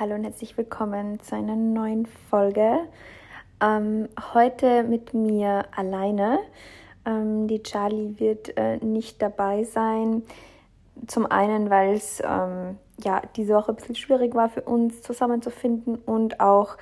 hallo 0.00 0.16
und 0.16 0.24
herzlich 0.24 0.58
willkommen 0.58 1.20
zu 1.20 1.36
einer 1.36 1.54
neuen 1.54 2.06
Folge. 2.06 2.80
Ähm, 3.60 4.08
heute 4.34 4.82
mit 4.82 5.14
mir 5.14 5.66
alleine. 5.76 6.40
Ähm, 7.06 7.46
die 7.46 7.62
Charlie 7.62 8.18
wird 8.18 8.56
äh, 8.56 8.78
nicht 8.78 9.22
dabei 9.22 9.62
sein. 9.62 10.24
Zum 11.06 11.26
einen, 11.26 11.70
weil 11.70 11.94
es 11.94 12.20
ähm, 12.24 12.76
ja 13.04 13.22
diese 13.36 13.54
Woche 13.54 13.70
ein 13.70 13.76
bisschen 13.76 13.94
schwierig 13.94 14.34
war 14.34 14.48
für 14.48 14.62
uns 14.62 15.00
zusammenzufinden 15.02 15.94
und 15.94 16.40
auch 16.40 16.76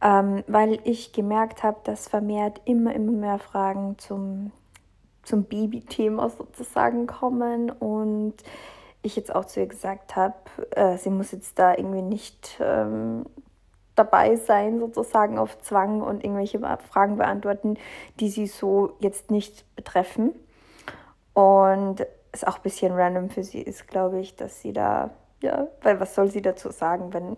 ähm, 0.00 0.42
weil 0.48 0.80
ich 0.82 1.12
gemerkt 1.12 1.62
habe, 1.62 1.78
dass 1.84 2.08
vermehrt 2.08 2.60
immer, 2.64 2.92
immer 2.92 3.12
mehr 3.12 3.38
Fragen 3.38 3.98
zum, 3.98 4.50
zum 5.22 5.44
Baby-Thema 5.44 6.28
sozusagen 6.30 7.06
kommen 7.06 7.70
und 7.70 8.34
ich 9.02 9.16
jetzt 9.16 9.34
auch 9.34 9.44
zu 9.44 9.60
ihr 9.60 9.66
gesagt 9.66 10.16
habe, 10.16 10.34
äh, 10.70 10.96
sie 10.96 11.10
muss 11.10 11.32
jetzt 11.32 11.58
da 11.58 11.72
irgendwie 11.72 12.02
nicht 12.02 12.58
ähm, 12.60 13.24
dabei 13.94 14.36
sein, 14.36 14.78
sozusagen 14.80 15.38
auf 15.38 15.58
Zwang 15.60 16.02
und 16.02 16.24
irgendwelche 16.24 16.60
Fragen 16.90 17.16
beantworten, 17.16 17.76
die 18.20 18.28
sie 18.28 18.46
so 18.46 18.94
jetzt 19.00 19.30
nicht 19.30 19.64
betreffen. 19.76 20.32
Und 21.34 22.06
es 22.32 22.44
auch 22.44 22.56
ein 22.56 22.62
bisschen 22.62 22.92
random 22.92 23.30
für 23.30 23.42
sie 23.42 23.60
ist, 23.60 23.88
glaube 23.88 24.20
ich, 24.20 24.36
dass 24.36 24.60
sie 24.60 24.72
da, 24.72 25.10
ja, 25.42 25.66
weil 25.82 26.00
was 26.00 26.14
soll 26.14 26.30
sie 26.30 26.42
dazu 26.42 26.70
sagen, 26.70 27.12
wenn 27.12 27.36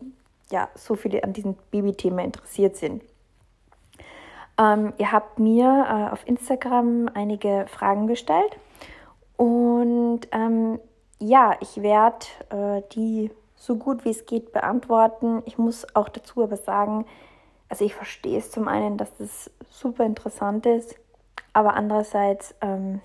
ja 0.51 0.69
so 0.75 0.97
viele 0.97 1.23
an 1.25 1.33
diesem 1.33 1.55
Babythema 1.71 2.23
interessiert 2.23 2.77
sind. 2.77 3.03
Ähm, 4.59 4.93
ihr 4.99 5.13
habt 5.13 5.39
mir 5.39 5.87
äh, 5.89 6.13
auf 6.13 6.27
Instagram 6.27 7.09
einige 7.15 7.67
Fragen 7.69 8.07
gestellt 8.07 8.59
und 9.37 10.21
ähm, 10.33 10.81
ja, 11.21 11.57
ich 11.61 11.83
werde 11.83 12.27
äh, 12.51 12.83
die 12.93 13.31
so 13.55 13.77
gut 13.77 14.05
wie 14.05 14.11
es 14.11 14.25
geht 14.27 14.53
beantworten. 14.53 15.43
Ich 15.45 15.59
muss 15.59 15.87
auch 15.95 16.09
dazu 16.09 16.43
aber 16.43 16.57
sagen, 16.57 17.05
also 17.69 17.85
ich 17.85 17.95
verstehe 17.95 18.39
es 18.39 18.51
zum 18.51 18.67
einen, 18.67 18.97
dass 18.97 19.15
das 19.19 19.51
super 19.69 20.05
interessant 20.05 20.67
ist, 20.67 20.97
aber 21.53 21.75
andererseits, 21.75 22.55
ähm, 22.63 23.01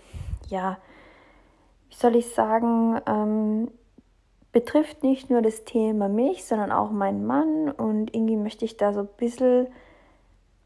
ja, 0.48 0.78
wie 1.90 1.96
soll 1.96 2.16
ich 2.16 2.34
sagen, 2.34 3.00
ähm, 3.06 3.72
betrifft 4.54 5.04
nicht 5.04 5.30
nur 5.30 5.42
das 5.42 5.66
Thema 5.66 6.08
mich, 6.08 6.46
sondern 6.46 6.72
auch 6.72 6.90
meinen 6.90 7.26
Mann 7.26 7.70
und 7.70 8.16
irgendwie 8.16 8.38
möchte 8.38 8.64
ich 8.64 8.78
da 8.78 8.94
so 8.94 9.02
ein 9.02 9.10
bisschen 9.18 9.68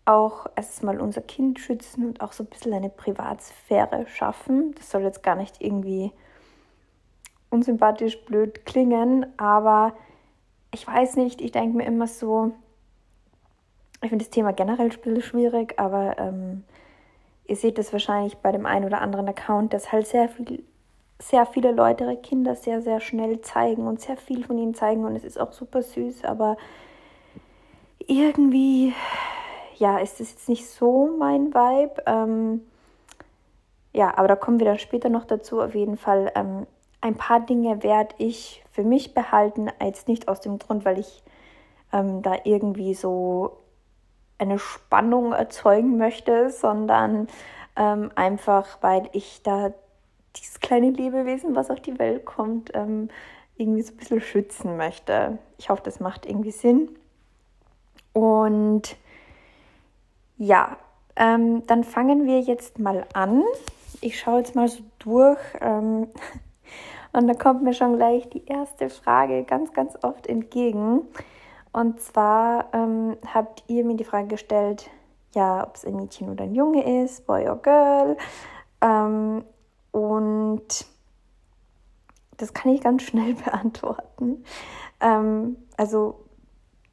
auch 0.06 0.46
erstmal 0.56 1.00
unser 1.02 1.22
Kind 1.22 1.60
schützen 1.60 2.06
und 2.06 2.22
auch 2.22 2.32
so 2.32 2.44
ein 2.44 2.48
bisschen 2.48 2.74
eine 2.74 2.90
Privatsphäre 2.90 4.06
schaffen. 4.08 4.74
Das 4.76 4.92
soll 4.92 5.02
jetzt 5.02 5.24
gar 5.24 5.36
nicht 5.36 5.62
irgendwie 5.62 6.12
unsympathisch 7.50 8.24
blöd 8.26 8.66
klingen, 8.66 9.26
aber 9.38 9.94
ich 10.74 10.86
weiß 10.86 11.16
nicht, 11.16 11.42
ich 11.42 11.52
denke 11.52 11.78
mir 11.78 11.86
immer 11.86 12.08
so, 12.08 12.52
ich 14.02 14.10
finde 14.10 14.24
das 14.24 14.30
Thema 14.30 14.54
generell 14.54 14.92
schwierig, 14.92 15.80
aber 15.80 16.18
ähm, 16.20 16.64
ihr 17.46 17.56
seht 17.56 17.78
das 17.78 17.92
wahrscheinlich 17.92 18.38
bei 18.38 18.52
dem 18.52 18.66
einen 18.66 18.86
oder 18.86 19.02
anderen 19.02 19.28
Account, 19.28 19.74
dass 19.74 19.92
halt 19.92 20.08
sehr 20.08 20.30
viel, 20.30 20.64
sehr 21.20 21.46
viele 21.46 21.72
Leute 21.72 22.06
ihre 22.06 22.18
Kinder 22.18 22.56
sehr, 22.56 22.82
sehr 22.82 23.00
schnell 23.00 23.42
zeigen 23.42 23.88
und 23.88 24.00
sehr 24.00 24.16
viel 24.16 24.46
von 24.46 24.58
ihnen 24.58 24.76
zeigen 24.76 25.04
und 25.04 25.16
es 25.16 25.26
ist 25.26 25.40
auch 25.40 25.52
super 25.52 25.82
süß, 25.82 26.24
aber 26.24 26.56
irgendwie, 28.10 28.94
ja, 29.78 29.98
ist 30.00 30.20
das 30.20 30.32
jetzt 30.32 30.50
nicht 30.50 30.68
so 30.68 31.16
mein 31.18 31.54
Vibe. 31.54 32.04
Ähm, 32.06 32.62
ja, 33.94 34.18
aber 34.18 34.28
da 34.28 34.36
kommen 34.36 34.60
wir 34.60 34.66
dann 34.66 34.80
später 34.80 35.10
noch 35.10 35.26
dazu. 35.26 35.62
Auf 35.62 35.76
jeden 35.76 35.98
Fall 35.98 36.32
ähm, 36.36 36.66
ein 37.02 37.16
paar 37.16 37.40
Dinge 37.40 37.84
werde 37.84 38.16
ich 38.18 38.64
für 38.72 38.84
mich 38.84 39.14
behalten, 39.14 39.70
jetzt 39.82 40.08
nicht 40.08 40.28
aus 40.28 40.42
dem 40.42 40.60
Grund, 40.60 40.86
weil 40.86 41.00
ich 41.00 41.24
ähm, 41.94 42.22
da 42.22 42.36
irgendwie 42.44 42.94
so 42.94 43.58
eine 44.38 44.60
Spannung 44.60 45.34
erzeugen 45.34 45.98
möchte, 45.98 46.50
sondern 46.50 47.28
ähm, 47.76 48.12
einfach, 48.16 48.78
weil 48.82 49.10
ich 49.14 49.42
da 49.44 49.74
dieses 50.36 50.60
kleine 50.60 50.92
Lebewesen, 50.92 51.56
was 51.56 51.70
auf 51.70 51.82
die 51.82 52.00
Welt 52.00 52.26
kommt, 52.26 52.72
ähm, 52.74 53.10
irgendwie 53.58 53.82
so 53.82 53.94
ein 53.94 53.98
bisschen 53.98 54.22
schützen 54.22 54.78
möchte. 54.78 55.38
Ich 55.58 55.70
hoffe, 55.70 55.82
das 55.84 56.00
macht 56.00 56.26
irgendwie 56.26 56.52
Sinn. 56.52 56.90
Und 58.14 58.96
ja, 60.38 60.78
ähm, 61.16 61.66
dann 61.68 61.84
fangen 61.84 62.26
wir 62.26 62.40
jetzt 62.40 62.80
mal 62.80 63.06
an. 63.14 63.44
Ich 64.02 64.20
schaue 64.20 64.40
jetzt 64.40 64.56
mal 64.56 64.70
so 64.70 64.82
durch. 65.00 65.40
Und 67.12 67.28
da 67.28 67.34
kommt 67.34 67.64
mir 67.64 67.74
schon 67.74 67.96
gleich 67.96 68.30
die 68.30 68.46
erste 68.46 68.90
Frage 68.90 69.44
ganz, 69.44 69.74
ganz 69.74 69.98
oft 70.04 70.28
entgegen. 70.28 71.02
Und 71.72 72.00
zwar 72.02 72.66
ähm, 72.74 73.18
habt 73.34 73.64
ihr 73.68 73.84
mir 73.86 73.96
die 73.96 74.04
Frage 74.04 74.28
gestellt, 74.28 74.90
ja, 75.34 75.64
ob 75.64 75.76
es 75.76 75.86
ein 75.86 75.96
Mädchen 75.96 76.30
oder 76.30 76.44
ein 76.44 76.56
Junge 76.56 77.04
ist, 77.04 77.26
Boy 77.28 77.48
or 77.48 77.58
Girl. 77.62 78.18
Ähm, 78.82 79.44
und 79.92 80.86
das 82.38 82.54
kann 82.54 82.74
ich 82.74 82.82
ganz 82.82 83.04
schnell 83.04 83.34
beantworten. 83.46 84.44
Ähm, 85.00 85.58
also, 85.78 86.26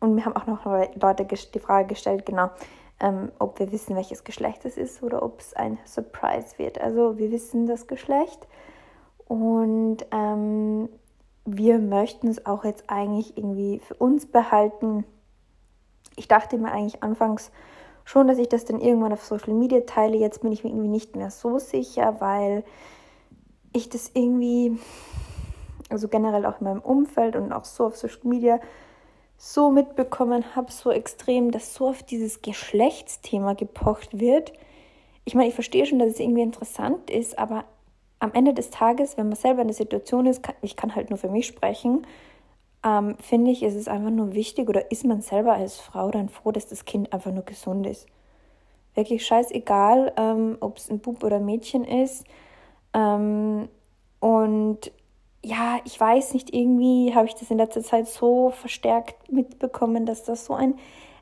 und 0.00 0.15
mir 0.15 0.25
haben 0.25 0.36
auch 0.36 0.47
noch 0.47 0.65
Leute 0.66 1.25
die 1.25 1.59
Frage 1.59 1.88
gestellt, 1.88 2.26
genau, 2.26 2.50
ähm, 3.00 3.31
ob 3.38 3.59
wir 3.59 3.72
wissen, 3.72 3.97
welches 3.97 4.25
Geschlecht 4.25 4.65
es 4.65 4.76
ist 4.76 5.03
oder 5.03 5.22
ob 5.22 5.41
es 5.41 5.54
ein 5.54 5.78
Surprise 5.84 6.59
wird. 6.59 6.81
Also, 6.81 7.19
wir 7.19 7.31
wissen 7.31 7.66
das 7.66 7.86
Geschlecht. 7.86 8.47
Und 9.26 9.98
ähm, 10.12 10.88
wir 11.44 11.78
möchten 11.78 12.28
es 12.28 12.47
auch 12.47 12.64
jetzt 12.64 12.84
eigentlich 12.88 13.37
irgendwie 13.37 13.81
für 13.81 13.94
uns 13.94 14.26
behalten. 14.26 15.04
Ich 16.16 16.28
dachte 16.28 16.59
mir 16.59 16.72
eigentlich 16.72 17.03
anfangs 17.03 17.50
schon, 18.04 18.28
dass 18.28 18.38
ich 18.38 18.48
das 18.48 18.65
dann 18.65 18.81
irgendwann 18.81 19.12
auf 19.12 19.25
Social 19.25 19.53
Media 19.53 19.81
teile. 19.81 20.16
Jetzt 20.16 20.42
bin 20.42 20.53
ich 20.53 20.65
mir 20.65 20.70
irgendwie 20.70 20.88
nicht 20.88 21.16
mehr 21.16 21.31
so 21.31 21.59
sicher, 21.59 22.20
weil 22.20 22.65
ich 23.72 23.88
das 23.88 24.10
irgendwie, 24.15 24.78
also 25.91 26.09
generell 26.09 26.47
auch 26.47 26.60
in 26.60 26.65
meinem 26.65 26.81
Umfeld 26.81 27.36
und 27.36 27.53
auch 27.53 27.65
so 27.65 27.86
auf 27.86 27.97
Social 27.97 28.20
Media, 28.25 28.60
so 29.38 29.70
mitbekommen 29.70 30.56
habe, 30.56 30.72
so 30.72 30.91
extrem, 30.91 31.50
dass 31.50 31.75
so 31.75 31.88
auf 31.88 32.03
dieses 32.03 32.41
Geschlechtsthema 32.41 33.53
gepocht 33.53 34.19
wird. 34.19 34.53
Ich 35.25 35.34
meine, 35.34 35.48
ich 35.48 35.54
verstehe 35.54 35.84
schon, 35.84 35.98
dass 35.98 36.12
es 36.12 36.20
irgendwie 36.20 36.42
interessant 36.42 37.10
ist, 37.10 37.38
aber 37.38 37.65
am 38.19 38.32
Ende 38.32 38.54
des 38.54 38.71
Tages, 38.71 39.16
wenn 39.16 39.28
man 39.28 39.37
selber 39.37 39.62
in 39.62 39.69
der 39.69 39.75
Situation 39.75 40.27
ist, 40.27 40.43
kann, 40.43 40.54
ich 40.62 40.77
kann 40.77 40.94
halt 40.94 41.10
nur 41.10 41.19
für 41.19 41.28
mich 41.28 41.47
sprechen, 41.47 42.06
ähm, 42.84 43.16
finde 43.19 43.50
ich, 43.50 43.62
ist 43.62 43.75
es 43.75 43.88
einfach 43.88 44.10
nur 44.10 44.34
wichtig 44.34 44.69
oder 44.69 44.91
ist 44.91 45.04
man 45.04 45.21
selber 45.21 45.54
als 45.54 45.78
Frau 45.78 46.10
dann 46.10 46.28
froh, 46.28 46.53
dass 46.53 46.66
das 46.66 46.84
Kind 46.84 47.12
einfach 47.12 47.32
nur 47.32 47.44
gesund 47.44 47.87
ist. 47.87 48.06
Wirklich 48.94 49.27
scheißegal, 49.27 50.12
ähm, 50.16 50.56
ob 50.60 50.78
es 50.78 50.91
ein 50.91 51.00
Bub 51.00 51.22
oder 51.25 51.37
ein 51.37 51.44
Mädchen 51.44 51.84
ist. 51.84 52.25
Ähm, 52.94 53.69
und 54.21 54.93
ja, 55.44 55.78
ich 55.84 56.00
weiß 56.00 56.33
nicht, 56.34 56.54
irgendwie 56.54 57.15
habe 57.15 57.27
ich 57.27 57.34
das 57.34 57.50
in 57.50 57.59
letzter 57.59 57.83
Zeit 57.83 58.09
so 58.09 58.50
verstärkt 58.50 59.31
mitbekommen, 59.31 60.06
dass 60.06 60.25
das 60.25 60.47
so 60.47 60.54
ein 60.54 60.75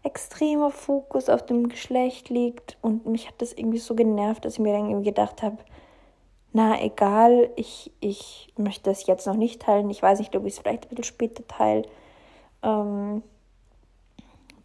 extremer 0.02 0.70
Fokus 0.70 1.28
auf 1.28 1.44
dem 1.44 1.68
Geschlecht 1.68 2.28
liegt. 2.28 2.76
Und 2.80 3.06
mich 3.06 3.26
hat 3.26 3.34
das 3.38 3.52
irgendwie 3.52 3.78
so 3.78 3.94
genervt, 3.94 4.44
dass 4.44 4.54
ich 4.54 4.60
mir 4.60 4.72
dann 4.72 4.88
irgendwie 4.88 5.10
gedacht 5.10 5.42
habe, 5.42 5.58
na 6.54 6.80
egal, 6.80 7.50
ich, 7.56 7.90
ich 7.98 8.52
möchte 8.56 8.88
das 8.88 9.08
jetzt 9.08 9.26
noch 9.26 9.34
nicht 9.34 9.62
teilen. 9.62 9.90
Ich 9.90 10.00
weiß 10.00 10.20
nicht, 10.20 10.36
ob 10.36 10.46
ich 10.46 10.54
es 10.54 10.60
vielleicht 10.60 10.84
ein 10.84 10.88
bisschen 10.90 11.02
später 11.02 11.44
teile. 11.48 11.82
Ähm, 12.62 13.24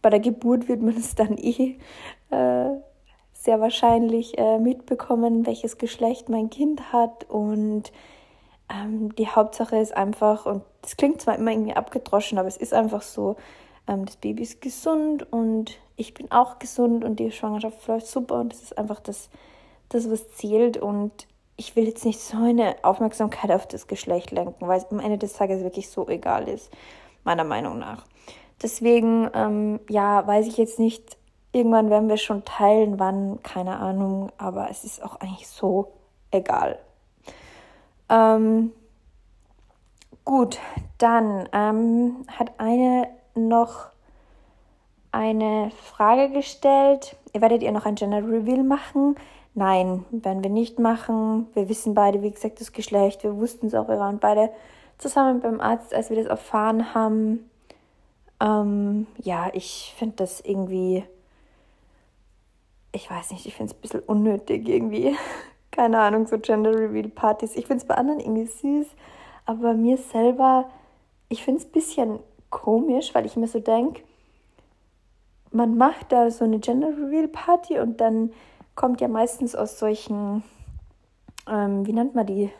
bei 0.00 0.08
der 0.08 0.20
Geburt 0.20 0.68
wird 0.68 0.82
man 0.82 0.96
es 0.96 1.16
dann 1.16 1.36
eh 1.36 1.78
äh, 2.30 2.70
sehr 3.32 3.60
wahrscheinlich 3.60 4.38
äh, 4.38 4.60
mitbekommen, 4.60 5.46
welches 5.46 5.78
Geschlecht 5.78 6.28
mein 6.28 6.48
Kind 6.48 6.92
hat. 6.92 7.28
Und 7.28 7.90
ähm, 8.72 9.12
die 9.16 9.26
Hauptsache 9.26 9.76
ist 9.76 9.96
einfach, 9.96 10.46
und 10.46 10.62
das 10.82 10.96
klingt 10.96 11.20
zwar 11.20 11.34
immer 11.34 11.50
irgendwie 11.50 11.74
abgedroschen, 11.74 12.38
aber 12.38 12.46
es 12.46 12.56
ist 12.56 12.72
einfach 12.72 13.02
so, 13.02 13.34
ähm, 13.88 14.06
das 14.06 14.16
Baby 14.16 14.44
ist 14.44 14.60
gesund 14.60 15.26
und 15.32 15.76
ich 15.96 16.14
bin 16.14 16.30
auch 16.30 16.60
gesund 16.60 17.04
und 17.04 17.18
die 17.18 17.32
Schwangerschaft 17.32 17.84
läuft 17.88 18.06
super 18.06 18.38
und 18.38 18.52
das 18.52 18.62
ist 18.62 18.78
einfach 18.78 19.00
das, 19.00 19.28
das 19.88 20.08
was 20.08 20.30
zählt. 20.34 20.76
Und 20.76 21.26
ich 21.60 21.76
will 21.76 21.86
jetzt 21.86 22.06
nicht 22.06 22.20
so 22.20 22.38
eine 22.38 22.76
Aufmerksamkeit 22.80 23.50
auf 23.50 23.68
das 23.68 23.86
Geschlecht 23.86 24.30
lenken, 24.30 24.66
weil 24.66 24.78
es 24.78 24.90
am 24.90 24.98
Ende 24.98 25.18
des 25.18 25.34
Tages 25.34 25.62
wirklich 25.62 25.90
so 25.90 26.08
egal 26.08 26.48
ist, 26.48 26.72
meiner 27.22 27.44
Meinung 27.44 27.78
nach. 27.78 28.06
Deswegen, 28.62 29.28
ähm, 29.34 29.78
ja, 29.90 30.26
weiß 30.26 30.46
ich 30.46 30.56
jetzt 30.56 30.78
nicht, 30.78 31.18
irgendwann 31.52 31.90
werden 31.90 32.08
wir 32.08 32.16
schon 32.16 32.46
teilen, 32.46 32.98
wann, 32.98 33.42
keine 33.42 33.76
Ahnung, 33.76 34.32
aber 34.38 34.70
es 34.70 34.84
ist 34.84 35.04
auch 35.04 35.16
eigentlich 35.16 35.48
so 35.48 35.92
egal. 36.30 36.78
Ähm, 38.08 38.72
gut, 40.24 40.58
dann 40.96 41.46
ähm, 41.52 42.24
hat 42.26 42.52
eine 42.56 43.06
noch 43.34 43.89
eine 45.12 45.70
Frage 45.70 46.30
gestellt. 46.30 47.16
Werdet 47.32 47.62
ihr 47.62 47.72
noch 47.72 47.86
ein 47.86 47.94
Gender 47.94 48.18
Reveal 48.18 48.62
machen? 48.62 49.16
Nein, 49.54 50.04
werden 50.10 50.42
wir 50.42 50.50
nicht 50.50 50.78
machen. 50.78 51.48
Wir 51.54 51.68
wissen 51.68 51.94
beide, 51.94 52.22
wie 52.22 52.30
gesagt, 52.30 52.60
das 52.60 52.72
Geschlecht. 52.72 53.24
Wir 53.24 53.36
wussten 53.36 53.66
es 53.66 53.74
auch, 53.74 53.88
wir 53.88 53.98
waren 53.98 54.18
beide 54.18 54.50
zusammen 54.98 55.40
beim 55.40 55.60
Arzt, 55.60 55.92
als 55.92 56.10
wir 56.10 56.16
das 56.16 56.26
erfahren 56.26 56.94
haben. 56.94 57.50
Ähm, 58.40 59.06
ja, 59.18 59.50
ich 59.52 59.94
finde 59.98 60.16
das 60.16 60.40
irgendwie, 60.40 61.04
ich 62.92 63.10
weiß 63.10 63.32
nicht, 63.32 63.46
ich 63.46 63.54
finde 63.54 63.72
es 63.72 63.78
ein 63.78 63.80
bisschen 63.80 64.00
unnötig 64.00 64.68
irgendwie. 64.68 65.16
Keine 65.72 65.98
Ahnung, 65.98 66.26
so 66.26 66.38
Gender 66.38 66.72
Reveal 66.72 67.08
Partys. 67.08 67.56
Ich 67.56 67.66
finde 67.66 67.82
es 67.82 67.88
bei 67.88 67.94
anderen 67.94 68.20
irgendwie 68.20 68.46
süß, 68.46 68.86
aber 69.46 69.62
bei 69.62 69.74
mir 69.74 69.96
selber, 69.96 70.70
ich 71.28 71.44
finde 71.44 71.60
es 71.60 71.66
ein 71.66 71.72
bisschen 71.72 72.18
komisch, 72.50 73.14
weil 73.14 73.26
ich 73.26 73.36
mir 73.36 73.46
so 73.46 73.60
denke, 73.60 74.02
man 75.52 75.76
macht 75.76 76.12
da 76.12 76.30
so 76.30 76.44
eine 76.44 76.58
Gender 76.58 76.88
Reveal 76.88 77.28
Party 77.28 77.78
und 77.78 78.00
dann 78.00 78.32
kommt 78.74 79.00
ja 79.00 79.08
meistens 79.08 79.54
aus 79.54 79.78
solchen, 79.78 80.42
ähm, 81.48 81.86
wie 81.86 81.92
nennt 81.92 82.14
man 82.14 82.26
die? 82.26 82.50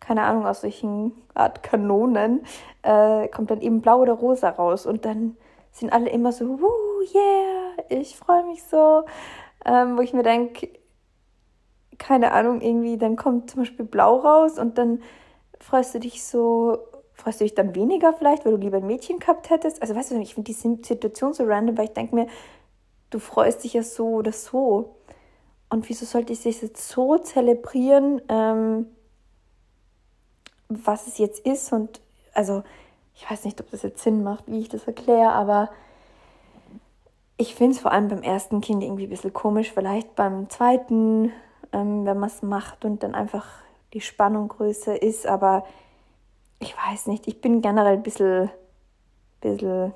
Keine 0.00 0.22
Ahnung, 0.22 0.46
aus 0.46 0.60
solchen 0.60 1.12
Art 1.34 1.62
Kanonen, 1.62 2.44
äh, 2.82 3.28
kommt 3.28 3.50
dann 3.50 3.60
eben 3.60 3.80
blau 3.80 4.00
oder 4.00 4.12
rosa 4.12 4.50
raus 4.50 4.86
und 4.86 5.04
dann 5.04 5.36
sind 5.72 5.92
alle 5.92 6.10
immer 6.10 6.32
so, 6.32 6.60
Woo, 6.60 7.02
yeah, 7.14 8.00
ich 8.00 8.16
freue 8.16 8.44
mich 8.44 8.62
so, 8.62 9.04
ähm, 9.64 9.96
wo 9.96 10.00
ich 10.02 10.12
mir 10.12 10.22
denke, 10.22 10.68
keine 11.98 12.32
Ahnung, 12.32 12.60
irgendwie, 12.60 12.98
dann 12.98 13.16
kommt 13.16 13.50
zum 13.50 13.62
Beispiel 13.62 13.84
blau 13.84 14.16
raus 14.16 14.58
und 14.58 14.78
dann 14.78 15.02
freust 15.60 15.94
du 15.94 16.00
dich 16.00 16.24
so, 16.24 16.78
freust 17.16 17.40
du 17.40 17.44
dich 17.44 17.54
dann 17.54 17.74
weniger 17.74 18.12
vielleicht, 18.12 18.44
weil 18.44 18.52
du 18.52 18.58
lieber 18.58 18.76
ein 18.76 18.86
Mädchen 18.86 19.18
gehabt 19.18 19.50
hättest? 19.50 19.82
Also 19.82 19.94
weißt 19.94 20.12
du, 20.12 20.20
ich 20.20 20.34
finde 20.34 20.52
die 20.52 20.52
Situation 20.52 21.32
so 21.32 21.44
random, 21.44 21.76
weil 21.76 21.86
ich 21.86 21.92
denke 21.92 22.14
mir, 22.14 22.26
du 23.10 23.18
freust 23.18 23.64
dich 23.64 23.74
ja 23.74 23.82
so 23.82 24.08
oder 24.08 24.32
so. 24.32 24.96
Und 25.68 25.88
wieso 25.88 26.04
sollte 26.04 26.32
ich 26.32 26.42
das 26.42 26.60
jetzt 26.60 26.88
so 26.88 27.18
zelebrieren, 27.18 28.22
ähm, 28.28 28.86
was 30.68 31.06
es 31.06 31.18
jetzt 31.18 31.44
ist? 31.44 31.72
Und 31.72 32.00
also, 32.34 32.62
ich 33.14 33.28
weiß 33.28 33.44
nicht, 33.44 33.60
ob 33.60 33.70
das 33.70 33.82
jetzt 33.82 34.02
Sinn 34.02 34.22
macht, 34.22 34.46
wie 34.46 34.60
ich 34.60 34.68
das 34.68 34.86
erkläre, 34.86 35.32
aber 35.32 35.70
ich 37.38 37.54
finde 37.54 37.74
es 37.76 37.80
vor 37.80 37.92
allem 37.92 38.08
beim 38.08 38.22
ersten 38.22 38.60
Kind 38.60 38.82
irgendwie 38.82 39.04
ein 39.04 39.10
bisschen 39.10 39.32
komisch. 39.32 39.72
Vielleicht 39.72 40.14
beim 40.14 40.48
zweiten, 40.48 41.32
ähm, 41.72 42.04
wenn 42.06 42.18
man 42.18 42.28
es 42.28 42.42
macht 42.42 42.84
und 42.84 43.02
dann 43.02 43.14
einfach 43.14 43.46
die 43.92 44.00
Spannung 44.00 44.48
größer 44.48 45.02
ist. 45.02 45.26
Aber 45.26 45.66
ich 46.58 46.74
weiß 46.76 47.06
nicht, 47.06 47.28
ich 47.28 47.40
bin 47.40 47.60
generell 47.60 47.94
ein 47.94 48.02
bisschen, 48.02 48.50
bisschen 49.40 49.92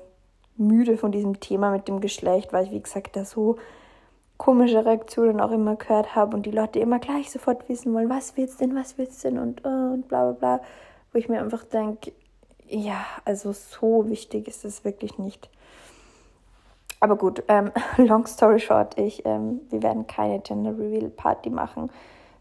müde 0.57 0.97
von 0.97 1.11
diesem 1.11 1.39
Thema 1.39 1.71
mit 1.71 1.87
dem 1.87 2.01
Geschlecht, 2.01 2.53
weil 2.53 2.65
ich, 2.65 2.71
wie 2.71 2.81
gesagt, 2.81 3.15
da 3.15 3.25
so 3.25 3.57
komische 4.37 4.83
Reaktionen 4.85 5.39
auch 5.39 5.51
immer 5.51 5.75
gehört 5.75 6.15
habe 6.15 6.35
und 6.35 6.45
die 6.45 6.51
Leute 6.51 6.79
immer 6.79 6.99
gleich 6.99 7.31
sofort 7.31 7.69
wissen 7.69 7.93
wollen, 7.93 8.09
was 8.09 8.37
willst 8.37 8.59
denn, 8.59 8.75
was 8.75 8.97
willst 8.97 9.23
denn 9.23 9.37
und, 9.37 9.65
uh, 9.65 9.93
und 9.93 10.07
bla 10.07 10.31
bla 10.31 10.31
bla. 10.31 10.61
Wo 11.11 11.19
ich 11.19 11.29
mir 11.29 11.41
einfach 11.41 11.63
denke, 11.63 12.11
ja, 12.67 13.05
also 13.25 13.51
so 13.51 14.09
wichtig 14.09 14.47
ist 14.47 14.65
es 14.65 14.83
wirklich 14.83 15.17
nicht. 15.17 15.49
Aber 16.99 17.17
gut, 17.17 17.43
ähm, 17.49 17.71
long 17.97 18.25
story 18.25 18.59
short, 18.59 18.97
ich, 18.97 19.25
ähm, 19.25 19.61
wir 19.69 19.83
werden 19.83 20.07
keine 20.07 20.39
Gender 20.39 20.71
Reveal 20.71 21.09
Party 21.09 21.49
machen. 21.49 21.91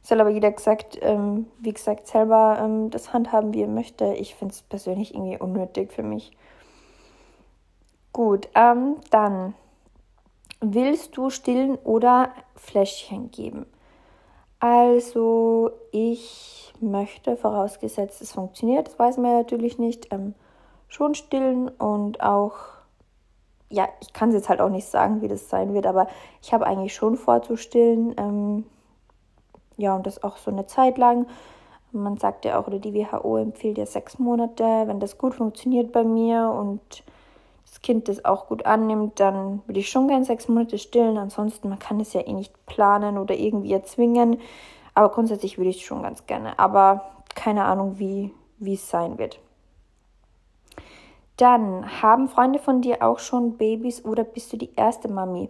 Soll 0.02 0.20
aber 0.20 0.30
jeder 0.30 0.50
gesagt, 0.50 0.98
ähm, 1.02 1.46
wie 1.58 1.72
gesagt, 1.72 2.06
selber 2.06 2.58
ähm, 2.60 2.90
das 2.90 3.12
handhaben, 3.12 3.52
wie 3.52 3.62
er 3.62 3.68
möchte. 3.68 4.14
Ich 4.14 4.34
finde 4.34 4.54
es 4.54 4.62
persönlich 4.62 5.14
irgendwie 5.14 5.38
unnötig 5.38 5.92
für 5.92 6.02
mich. 6.02 6.32
Gut, 8.12 8.48
ähm, 8.54 8.96
dann 9.10 9.54
willst 10.60 11.16
du 11.16 11.30
stillen 11.30 11.76
oder 11.84 12.30
Fläschchen 12.56 13.30
geben? 13.30 13.66
Also 14.58 15.70
ich 15.90 16.72
möchte, 16.80 17.36
vorausgesetzt 17.36 18.20
es 18.20 18.32
funktioniert, 18.32 18.88
das 18.88 18.98
weiß 18.98 19.16
man 19.16 19.30
ja 19.32 19.38
natürlich 19.38 19.78
nicht, 19.78 20.12
ähm, 20.12 20.34
schon 20.88 21.14
stillen 21.14 21.68
und 21.68 22.22
auch, 22.22 22.56
ja, 23.70 23.88
ich 24.00 24.12
kann 24.12 24.30
es 24.30 24.34
jetzt 24.34 24.48
halt 24.48 24.60
auch 24.60 24.68
nicht 24.68 24.86
sagen, 24.86 25.22
wie 25.22 25.28
das 25.28 25.48
sein 25.48 25.72
wird, 25.72 25.86
aber 25.86 26.08
ich 26.42 26.52
habe 26.52 26.66
eigentlich 26.66 26.94
schon 26.94 27.16
vor 27.16 27.42
zu 27.42 27.56
stillen. 27.56 28.66
Ja, 29.80 29.96
und 29.96 30.06
das 30.06 30.22
auch 30.22 30.36
so 30.36 30.50
eine 30.50 30.66
Zeit 30.66 30.98
lang. 30.98 31.26
Man 31.92 32.18
sagt 32.18 32.44
ja 32.44 32.58
auch, 32.58 32.66
oder 32.66 32.78
die 32.78 32.92
WHO 32.92 33.38
empfiehlt 33.38 33.78
ja 33.78 33.86
sechs 33.86 34.18
Monate. 34.18 34.62
Wenn 34.62 35.00
das 35.00 35.16
gut 35.16 35.34
funktioniert 35.34 35.90
bei 35.90 36.04
mir 36.04 36.50
und 36.50 36.80
das 37.64 37.80
Kind 37.80 38.08
das 38.08 38.24
auch 38.24 38.46
gut 38.46 38.66
annimmt, 38.66 39.18
dann 39.20 39.62
würde 39.66 39.80
ich 39.80 39.88
schon 39.88 40.06
gerne 40.06 40.24
sechs 40.26 40.48
Monate 40.48 40.76
stillen. 40.76 41.16
Ansonsten, 41.16 41.70
man 41.70 41.78
kann 41.78 41.98
es 41.98 42.12
ja 42.12 42.20
eh 42.20 42.32
nicht 42.32 42.54
planen 42.66 43.16
oder 43.16 43.34
irgendwie 43.34 43.72
erzwingen. 43.72 44.38
Aber 44.94 45.08
grundsätzlich 45.08 45.56
würde 45.56 45.70
ich 45.70 45.76
es 45.76 45.82
schon 45.82 46.02
ganz 46.02 46.26
gerne. 46.26 46.58
Aber 46.58 47.12
keine 47.34 47.64
Ahnung, 47.64 47.98
wie, 47.98 48.34
wie 48.58 48.74
es 48.74 48.90
sein 48.90 49.16
wird. 49.16 49.40
Dann, 51.38 52.02
haben 52.02 52.28
Freunde 52.28 52.58
von 52.58 52.82
dir 52.82 53.02
auch 53.02 53.18
schon 53.18 53.56
Babys 53.56 54.04
oder 54.04 54.24
bist 54.24 54.52
du 54.52 54.58
die 54.58 54.74
erste 54.74 55.08
Mami? 55.08 55.48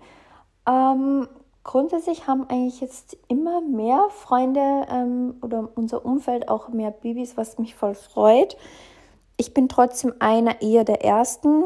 Ähm, 0.69 1.27
grundsätzlich 1.65 2.27
haben 2.27 2.49
eigentlich 2.49 2.81
jetzt 2.81 3.17
immer 3.29 3.61
mehr 3.61 4.09
Freunde 4.11 4.87
ähm, 4.91 5.37
oder 5.43 5.69
unser 5.75 6.05
Umfeld 6.05 6.49
auch 6.49 6.69
mehr 6.69 6.91
Babys, 6.91 7.37
was 7.37 7.59
mich 7.59 7.75
voll 7.75 7.95
freut. 7.95 8.57
Ich 9.37 9.55
bin 9.55 9.69
trotzdem 9.69 10.15
einer 10.19 10.61
eher 10.63 10.85
der 10.85 11.05
ersten. 11.05 11.65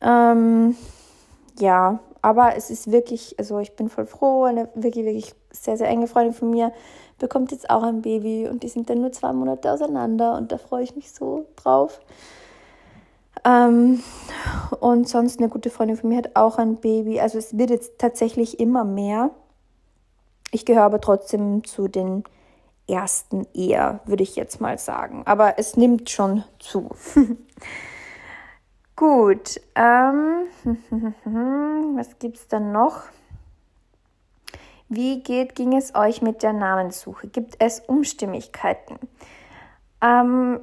Ähm, 0.00 0.76
ja, 1.58 1.98
aber 2.22 2.56
es 2.56 2.70
ist 2.70 2.90
wirklich, 2.90 3.38
also 3.38 3.58
ich 3.58 3.74
bin 3.76 3.88
voll 3.88 4.06
froh, 4.06 4.44
eine 4.44 4.68
wirklich, 4.74 5.04
wirklich 5.04 5.34
sehr, 5.50 5.76
sehr 5.76 5.88
enge 5.88 6.06
Freundin 6.06 6.34
von 6.34 6.50
mir 6.50 6.72
bekommt 7.18 7.50
jetzt 7.52 7.68
auch 7.68 7.82
ein 7.82 8.02
Baby 8.02 8.48
und 8.48 8.62
die 8.62 8.68
sind 8.68 8.88
dann 8.88 9.00
nur 9.00 9.12
zwei 9.12 9.32
Monate 9.32 9.72
auseinander 9.72 10.36
und 10.36 10.52
da 10.52 10.58
freue 10.58 10.84
ich 10.84 10.96
mich 10.96 11.12
so 11.12 11.46
drauf. 11.56 12.00
Ähm, 13.44 14.02
und 14.80 15.08
sonst 15.08 15.38
eine 15.38 15.48
gute 15.48 15.70
Freundin 15.70 15.96
von 15.96 16.10
mir 16.10 16.18
hat 16.18 16.36
auch 16.36 16.58
ein 16.58 16.76
Baby. 16.76 17.20
Also 17.20 17.38
es 17.38 17.56
wird 17.56 17.70
jetzt 17.70 17.98
tatsächlich 17.98 18.60
immer 18.60 18.84
mehr. 18.84 19.30
Ich 20.50 20.64
gehöre 20.64 20.84
aber 20.84 21.00
trotzdem 21.00 21.64
zu 21.64 21.88
den 21.88 22.24
ersten 22.88 23.46
eher, 23.54 24.00
würde 24.06 24.22
ich 24.22 24.36
jetzt 24.36 24.60
mal 24.60 24.78
sagen. 24.78 25.22
Aber 25.26 25.58
es 25.58 25.76
nimmt 25.76 26.08
schon 26.10 26.44
zu. 26.58 26.90
Gut, 28.96 29.60
ähm, 29.74 30.46
was 31.96 32.18
gibt 32.18 32.38
es 32.38 32.48
dann 32.48 32.72
noch? 32.72 33.02
Wie 34.88 35.22
geht, 35.22 35.54
ging 35.54 35.76
es 35.76 35.94
euch 35.94 36.22
mit 36.22 36.42
der 36.42 36.54
Namenssuche? 36.54 37.28
Gibt 37.28 37.56
es 37.58 37.80
Umstimmigkeiten? 37.80 38.98
Ähm, 40.00 40.60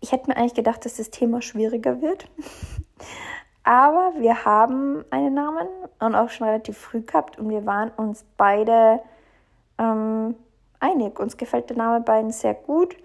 ich 0.00 0.12
hätte 0.12 0.28
mir 0.28 0.36
eigentlich 0.36 0.54
gedacht, 0.54 0.84
dass 0.84 0.96
das 0.96 1.10
Thema 1.10 1.42
schwieriger 1.42 2.00
wird. 2.00 2.28
Aber 3.64 4.12
wir 4.18 4.44
haben 4.44 5.04
einen 5.10 5.34
Namen 5.34 5.68
und 5.98 6.14
auch 6.14 6.30
schon 6.30 6.46
relativ 6.46 6.78
früh 6.78 7.02
gehabt 7.02 7.38
und 7.38 7.50
wir 7.50 7.66
waren 7.66 7.90
uns 7.90 8.24
beide 8.36 9.00
ähm, 9.78 10.36
einig. 10.80 11.18
Uns 11.20 11.36
gefällt 11.36 11.68
der 11.68 11.76
Name 11.76 12.00
beiden 12.00 12.30
sehr 12.30 12.54
gut 12.54 12.96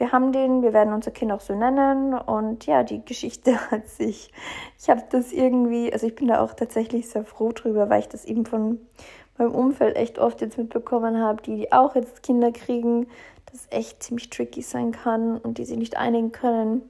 wir 0.00 0.12
haben 0.12 0.32
den, 0.32 0.62
wir 0.62 0.72
werden 0.72 0.94
unser 0.94 1.10
Kind 1.10 1.30
auch 1.30 1.42
so 1.42 1.54
nennen 1.54 2.14
und 2.14 2.64
ja, 2.64 2.82
die 2.82 3.04
Geschichte 3.04 3.58
hat 3.70 3.86
sich, 3.86 4.32
ich 4.78 4.88
habe 4.88 5.02
das 5.10 5.30
irgendwie, 5.30 5.92
also 5.92 6.06
ich 6.06 6.14
bin 6.14 6.28
da 6.28 6.40
auch 6.42 6.54
tatsächlich 6.54 7.08
sehr 7.10 7.22
froh 7.22 7.52
drüber, 7.52 7.90
weil 7.90 8.00
ich 8.00 8.08
das 8.08 8.24
eben 8.24 8.46
von 8.46 8.80
meinem 9.36 9.54
Umfeld 9.54 9.96
echt 9.96 10.18
oft 10.18 10.40
jetzt 10.40 10.56
mitbekommen 10.56 11.18
habe, 11.18 11.42
die, 11.42 11.54
die 11.54 11.72
auch 11.72 11.94
jetzt 11.94 12.22
Kinder 12.22 12.50
kriegen, 12.50 13.08
das 13.52 13.66
echt 13.70 14.02
ziemlich 14.02 14.30
tricky 14.30 14.62
sein 14.62 14.92
kann 14.92 15.38
und 15.38 15.58
die 15.58 15.64
sich 15.64 15.76
nicht 15.76 15.96
einigen 15.96 16.32
können. 16.32 16.82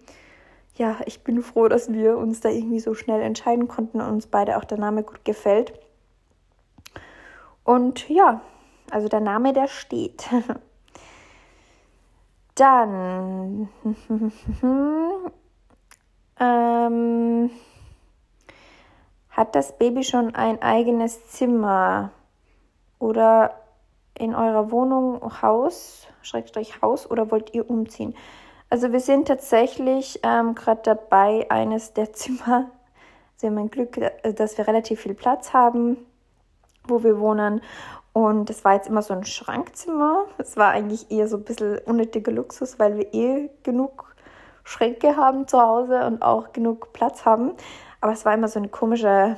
Ja, 0.77 0.99
ich 1.07 1.25
bin 1.25 1.43
froh, 1.43 1.69
dass 1.69 1.93
wir 1.93 2.17
uns 2.17 2.41
da 2.41 2.49
irgendwie 2.49 2.81
so 2.81 2.95
schnell 2.95 3.21
entscheiden 3.21 3.69
konnten 3.69 4.01
und 4.01 4.09
uns 4.09 4.27
beide 4.27 4.57
auch 4.57 4.65
der 4.65 4.79
Name 4.79 5.03
gut 5.03 5.25
gefällt. 5.25 5.73
Und 7.65 8.09
ja, 8.09 8.41
also 8.91 9.09
der 9.09 9.21
Name, 9.21 9.53
der 9.53 9.69
steht. 9.69 10.29
Dann 12.55 13.69
ähm, 16.41 17.51
hat 19.31 19.55
das 19.55 19.79
Baby 19.79 20.05
schon 20.05 20.35
ein 20.35 20.61
eigenes 20.61 21.29
Zimmer 21.29 22.11
oder 22.99 23.55
in 24.19 24.35
eurer 24.35 24.71
Wohnung, 24.71 25.41
Haus, 25.41 26.07
Schrägstrich 26.23 26.83
Haus 26.83 27.11
oder 27.11 27.31
wollt 27.31 27.55
ihr 27.55 27.69
umziehen? 27.69 28.15
Also 28.69 28.93
wir 28.93 29.01
sind 29.01 29.29
tatsächlich 29.29 30.21
ähm, 30.23 30.55
gerade 30.55 30.83
dabei, 30.85 31.47
eines 31.51 31.93
der 31.93 32.13
Zimmer, 32.13 32.71
wir 33.41 33.49
haben 33.49 33.59
ein 33.59 33.71
Glück, 33.71 33.99
dass 34.37 34.59
wir 34.59 34.69
relativ 34.69 35.01
viel 35.01 35.15
Platz 35.15 35.55
haben, 35.55 35.97
wo 36.87 37.03
wir 37.03 37.19
wohnen 37.19 37.63
und 38.13 38.51
das 38.51 38.65
war 38.65 38.75
jetzt 38.75 38.89
immer 38.89 39.03
so 39.03 39.15
ein 39.15 39.25
Schrankzimmer. 39.25 40.27
Es 40.39 40.57
war 40.57 40.71
eigentlich 40.71 41.11
eher 41.11 41.29
so 41.29 41.37
ein 41.37 41.45
bisschen 41.45 41.79
unnötiger 41.79 42.33
Luxus, 42.33 42.79
weil 42.79 42.97
wir 42.97 43.15
eh 43.15 43.51
genug 43.63 44.15
Schränke 44.65 45.17
haben 45.17 45.47
zu 45.47 45.61
Hause 45.61 46.05
und 46.07 46.23
auch 46.23 46.53
genug 46.53 46.93
Platz 46.93 47.25
haben. 47.25 47.53
Aber 48.01 48.13
es 48.13 48.25
war 48.25 48.35
immer 48.35 48.49
so 48.49 48.59
eine 48.59 48.69
komische 48.69 49.37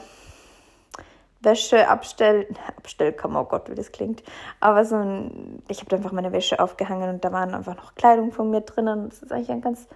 Wäsche 1.42 1.88
abstell 1.88 2.46
Abstellkammer, 2.76 3.42
oh 3.42 3.44
Gott, 3.44 3.70
wie 3.70 3.74
das 3.74 3.92
klingt. 3.92 4.22
Aber 4.60 4.84
so 4.84 4.96
ein, 4.96 5.62
ich 5.68 5.80
habe 5.80 5.96
einfach 5.96 6.12
meine 6.12 6.32
Wäsche 6.32 6.60
aufgehangen 6.60 7.10
und 7.10 7.24
da 7.24 7.32
waren 7.32 7.54
einfach 7.54 7.76
noch 7.76 7.94
Kleidung 7.94 8.32
von 8.32 8.50
mir 8.50 8.60
drinnen. 8.62 9.08
Das 9.08 9.22
ist 9.22 9.32
eigentlich 9.32 9.50
ein 9.50 9.60
ganz 9.60 9.88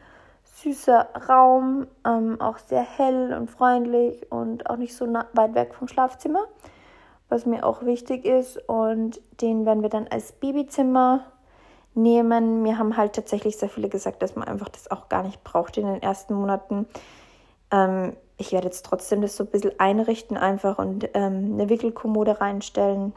süßer 0.62 1.08
Raum, 1.28 1.86
ähm, 2.06 2.40
auch 2.40 2.58
sehr 2.58 2.82
hell 2.82 3.34
und 3.34 3.50
freundlich 3.50 4.30
und 4.30 4.68
auch 4.70 4.76
nicht 4.76 4.96
so 4.96 5.06
weit 5.06 5.54
weg 5.54 5.74
vom 5.74 5.88
Schlafzimmer, 5.88 6.44
was 7.28 7.46
mir 7.46 7.64
auch 7.64 7.84
wichtig 7.84 8.24
ist. 8.24 8.56
Und 8.68 9.20
den 9.40 9.66
werden 9.66 9.82
wir 9.82 9.90
dann 9.90 10.08
als 10.08 10.32
Babyzimmer 10.32 11.24
nehmen. 11.94 12.62
Mir 12.62 12.78
haben 12.78 12.96
halt 12.96 13.14
tatsächlich 13.14 13.56
sehr 13.56 13.68
viele 13.68 13.88
gesagt, 13.88 14.22
dass 14.22 14.36
man 14.36 14.48
einfach 14.48 14.68
das 14.68 14.90
auch 14.90 15.08
gar 15.08 15.22
nicht 15.22 15.44
braucht 15.44 15.76
in 15.76 15.86
den 15.86 16.02
ersten 16.02 16.34
Monaten. 16.34 16.86
Ähm, 17.70 18.16
ich 18.38 18.52
werde 18.52 18.66
jetzt 18.66 18.84
trotzdem 18.84 19.22
das 19.22 19.36
so 19.36 19.44
ein 19.44 19.50
bisschen 19.50 19.78
einrichten 19.78 20.36
einfach 20.36 20.78
und 20.78 21.08
ähm, 21.14 21.54
eine 21.54 21.68
Wickelkommode 21.68 22.40
reinstellen. 22.40 23.14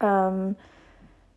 Ähm, 0.00 0.56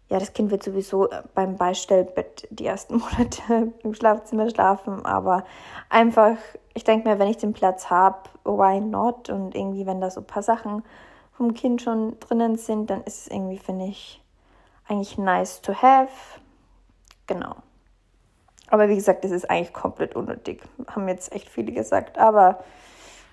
ja, 0.09 0.19
das 0.19 0.33
Kind 0.33 0.51
wird 0.51 0.61
sowieso 0.61 1.09
äh, 1.09 1.23
beim 1.33 1.55
Beistellbett 1.55 2.47
die 2.51 2.65
ersten 2.65 2.97
Monate 2.97 3.71
im 3.83 3.93
Schlafzimmer 3.93 4.49
schlafen, 4.49 5.05
aber 5.05 5.45
einfach, 5.89 6.35
ich 6.73 6.83
denke 6.83 7.07
mir, 7.07 7.17
wenn 7.17 7.29
ich 7.29 7.37
den 7.37 7.53
Platz 7.53 7.89
habe, 7.89 8.29
why 8.43 8.81
not? 8.81 9.29
Und 9.29 9.55
irgendwie, 9.55 9.85
wenn 9.85 10.01
da 10.01 10.09
so 10.09 10.19
ein 10.19 10.27
paar 10.27 10.43
Sachen 10.43 10.83
vom 11.31 11.53
Kind 11.53 11.81
schon 11.81 12.19
drinnen 12.19 12.57
sind, 12.57 12.89
dann 12.89 13.01
ist 13.03 13.21
es 13.21 13.27
irgendwie, 13.27 13.57
finde 13.57 13.85
ich, 13.85 14.21
eigentlich 14.87 15.17
nice 15.17 15.61
to 15.61 15.73
have. 15.73 16.11
Genau. 17.27 17.55
Aber 18.71 18.87
wie 18.87 18.95
gesagt, 18.95 19.25
das 19.25 19.31
ist 19.31 19.49
eigentlich 19.49 19.73
komplett 19.73 20.15
unnötig. 20.15 20.63
Haben 20.87 21.09
jetzt 21.09 21.33
echt 21.33 21.49
viele 21.49 21.73
gesagt, 21.73 22.17
aber 22.17 22.63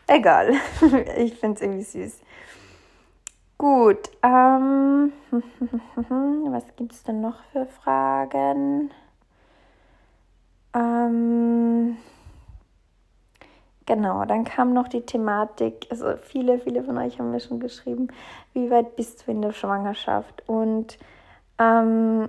egal. 0.09 0.55
ich 1.17 1.35
finde 1.39 1.55
es 1.55 1.63
irgendwie 1.63 1.85
süß. 1.85 2.21
Gut, 3.57 4.11
ähm, 4.25 5.13
was 6.51 6.65
gibt 6.77 6.93
es 6.93 7.05
denn 7.05 7.21
noch 7.21 7.43
für 7.53 7.67
Fragen? 7.67 8.91
Ähm, 10.75 11.97
genau, 13.87 14.25
dann 14.25 14.43
kam 14.43 14.73
noch 14.73 14.89
die 14.89 15.03
Thematik, 15.03 15.87
also 15.91 16.17
viele, 16.17 16.59
viele 16.59 16.83
von 16.83 16.99
euch 16.99 17.21
haben 17.21 17.31
mir 17.31 17.41
schon 17.41 17.61
geschrieben, 17.61 18.09
wie 18.55 18.71
weit 18.71 18.97
bist 18.97 19.27
du 19.27 19.31
in 19.31 19.43
der 19.43 19.53
Schwangerschaft? 19.53 20.43
Und 20.49 20.99
ähm, 21.59 22.29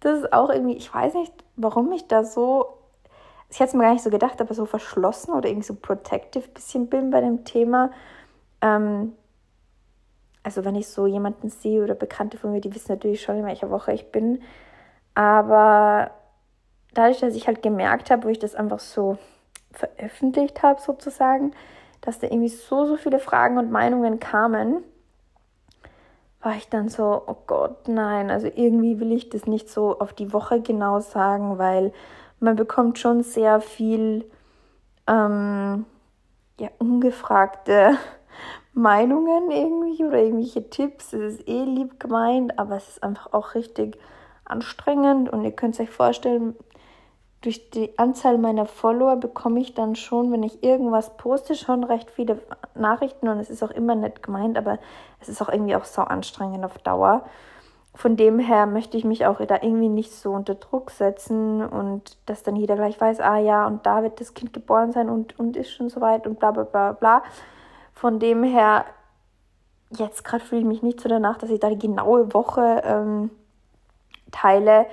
das 0.00 0.20
ist 0.20 0.32
auch 0.32 0.50
irgendwie, 0.50 0.76
ich 0.76 0.92
weiß 0.92 1.14
nicht, 1.14 1.32
warum 1.56 1.92
ich 1.92 2.06
da 2.06 2.24
so, 2.24 2.78
ich 3.50 3.58
hätte 3.60 3.68
es 3.70 3.74
mir 3.74 3.84
gar 3.84 3.92
nicht 3.92 4.04
so 4.04 4.10
gedacht, 4.10 4.40
aber 4.40 4.54
so 4.54 4.66
verschlossen 4.66 5.32
oder 5.32 5.48
irgendwie 5.48 5.66
so 5.66 5.74
protective 5.74 6.48
bisschen 6.48 6.88
bin 6.88 7.10
bei 7.10 7.20
dem 7.20 7.44
Thema. 7.44 7.90
Ähm, 8.60 9.14
also 10.42 10.64
wenn 10.64 10.76
ich 10.76 10.88
so 10.88 11.06
jemanden 11.06 11.50
sehe 11.50 11.82
oder 11.82 11.94
Bekannte 11.94 12.38
von 12.38 12.52
mir, 12.52 12.60
die 12.60 12.74
wissen 12.74 12.92
natürlich 12.92 13.22
schon, 13.22 13.38
in 13.38 13.44
welcher 13.44 13.70
Woche 13.70 13.92
ich 13.92 14.12
bin. 14.12 14.42
Aber 15.14 16.10
dadurch, 16.94 17.20
dass 17.20 17.34
ich 17.34 17.46
halt 17.46 17.62
gemerkt 17.62 18.10
habe, 18.10 18.24
wo 18.24 18.28
ich 18.28 18.38
das 18.38 18.54
einfach 18.54 18.78
so 18.78 19.18
veröffentlicht 19.72 20.62
habe, 20.62 20.80
sozusagen, 20.80 21.52
dass 22.00 22.18
da 22.18 22.28
irgendwie 22.28 22.48
so, 22.48 22.86
so 22.86 22.96
viele 22.96 23.18
Fragen 23.18 23.58
und 23.58 23.70
Meinungen 23.70 24.20
kamen, 24.20 24.84
war 26.40 26.54
ich 26.56 26.68
dann 26.68 26.88
so, 26.88 27.22
oh 27.26 27.36
Gott, 27.46 27.88
nein, 27.88 28.30
also 28.30 28.46
irgendwie 28.46 29.00
will 29.00 29.12
ich 29.12 29.28
das 29.28 29.46
nicht 29.46 29.68
so 29.68 29.98
auf 29.98 30.12
die 30.12 30.32
Woche 30.32 30.60
genau 30.60 31.00
sagen, 31.00 31.58
weil 31.58 31.92
man 32.40 32.56
bekommt 32.56 32.98
schon 32.98 33.22
sehr 33.22 33.60
viel 33.60 34.24
ähm, 35.08 35.84
ja, 36.60 36.68
ungefragte 36.78 37.98
Meinungen 38.72 39.50
irgendwie 39.50 40.04
oder 40.04 40.18
irgendwelche 40.18 40.70
Tipps. 40.70 41.12
Es 41.12 41.34
ist 41.34 41.48
eh 41.48 41.64
lieb 41.64 41.98
gemeint, 41.98 42.58
aber 42.58 42.76
es 42.76 42.88
ist 42.88 43.02
einfach 43.02 43.32
auch 43.32 43.54
richtig 43.54 43.98
anstrengend. 44.44 45.28
Und 45.30 45.44
ihr 45.44 45.52
könnt 45.52 45.78
euch 45.80 45.90
vorstellen, 45.90 46.54
durch 47.40 47.70
die 47.70 47.96
Anzahl 47.98 48.36
meiner 48.36 48.66
Follower 48.66 49.16
bekomme 49.16 49.60
ich 49.60 49.74
dann 49.74 49.94
schon, 49.94 50.32
wenn 50.32 50.42
ich 50.42 50.62
irgendwas 50.64 51.16
poste, 51.16 51.54
schon 51.54 51.84
recht 51.84 52.10
viele 52.10 52.40
Nachrichten 52.74 53.28
und 53.28 53.38
es 53.38 53.48
ist 53.48 53.62
auch 53.62 53.70
immer 53.70 53.94
nett 53.94 54.22
gemeint, 54.22 54.58
aber 54.58 54.78
es 55.20 55.28
ist 55.28 55.40
auch 55.40 55.48
irgendwie 55.48 55.76
auch 55.76 55.84
so 55.84 56.02
anstrengend 56.02 56.64
auf 56.64 56.78
Dauer. 56.78 57.24
Von 57.94 58.16
dem 58.16 58.38
her 58.38 58.66
möchte 58.66 58.96
ich 58.96 59.04
mich 59.04 59.26
auch 59.26 59.44
da 59.44 59.56
irgendwie 59.60 59.88
nicht 59.88 60.12
so 60.12 60.32
unter 60.32 60.56
Druck 60.56 60.90
setzen 60.90 61.64
und 61.64 62.16
dass 62.26 62.42
dann 62.42 62.56
jeder 62.56 62.76
gleich 62.76 63.00
weiß, 63.00 63.20
ah 63.20 63.38
ja, 63.38 63.66
und 63.66 63.86
da 63.86 64.02
wird 64.02 64.20
das 64.20 64.34
Kind 64.34 64.52
geboren 64.52 64.92
sein 64.92 65.08
und, 65.08 65.38
und 65.38 65.56
ist 65.56 65.70
schon 65.70 65.88
soweit 65.88 66.26
und 66.26 66.38
bla 66.38 66.50
bla 66.50 66.64
bla 66.64 66.92
bla. 66.92 67.22
Von 67.94 68.18
dem 68.18 68.42
her, 68.42 68.84
jetzt 69.90 70.24
gerade 70.24 70.44
fühle 70.44 70.60
ich 70.60 70.66
mich 70.66 70.82
nicht 70.82 71.00
so 71.00 71.08
danach, 71.08 71.38
dass 71.38 71.50
ich 71.50 71.60
da 71.60 71.70
die 71.70 71.78
genaue 71.78 72.32
Woche 72.34 72.82
ähm, 72.84 73.30
teile. 74.30 74.86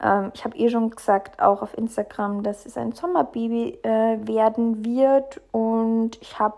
Ähm, 0.00 0.30
ich 0.34 0.44
habe 0.44 0.56
eh 0.56 0.68
schon 0.68 0.90
gesagt, 0.90 1.40
auch 1.40 1.62
auf 1.62 1.76
Instagram, 1.76 2.42
dass 2.42 2.66
es 2.66 2.76
ein 2.76 2.92
Sommerbaby 2.92 3.78
äh, 3.82 4.26
werden 4.26 4.84
wird. 4.84 5.40
Und 5.52 6.20
ich 6.20 6.38
habe 6.38 6.56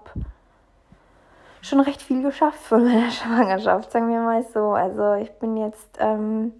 schon 1.62 1.81
recht 1.81 2.02
viel 2.02 2.23
geschafft 2.23 2.61
von 2.61 2.85
meiner 2.85 3.11
Schwangerschaft, 3.11 3.93
sagen 3.93 4.09
wir 4.09 4.21
mal 4.21 4.45
so. 4.45 4.73
Also 4.73 5.14
ich 5.14 5.33
bin 5.33 5.57
jetzt, 5.57 5.99
ähm, 5.99 6.52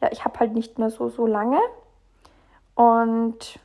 ja, 0.00 0.08
ich 0.10 0.24
habe 0.24 0.38
halt 0.40 0.52
nicht 0.52 0.78
mehr 0.78 0.90
so, 0.90 1.08
so 1.08 1.26
lange. 1.26 1.60
Und 2.74 3.58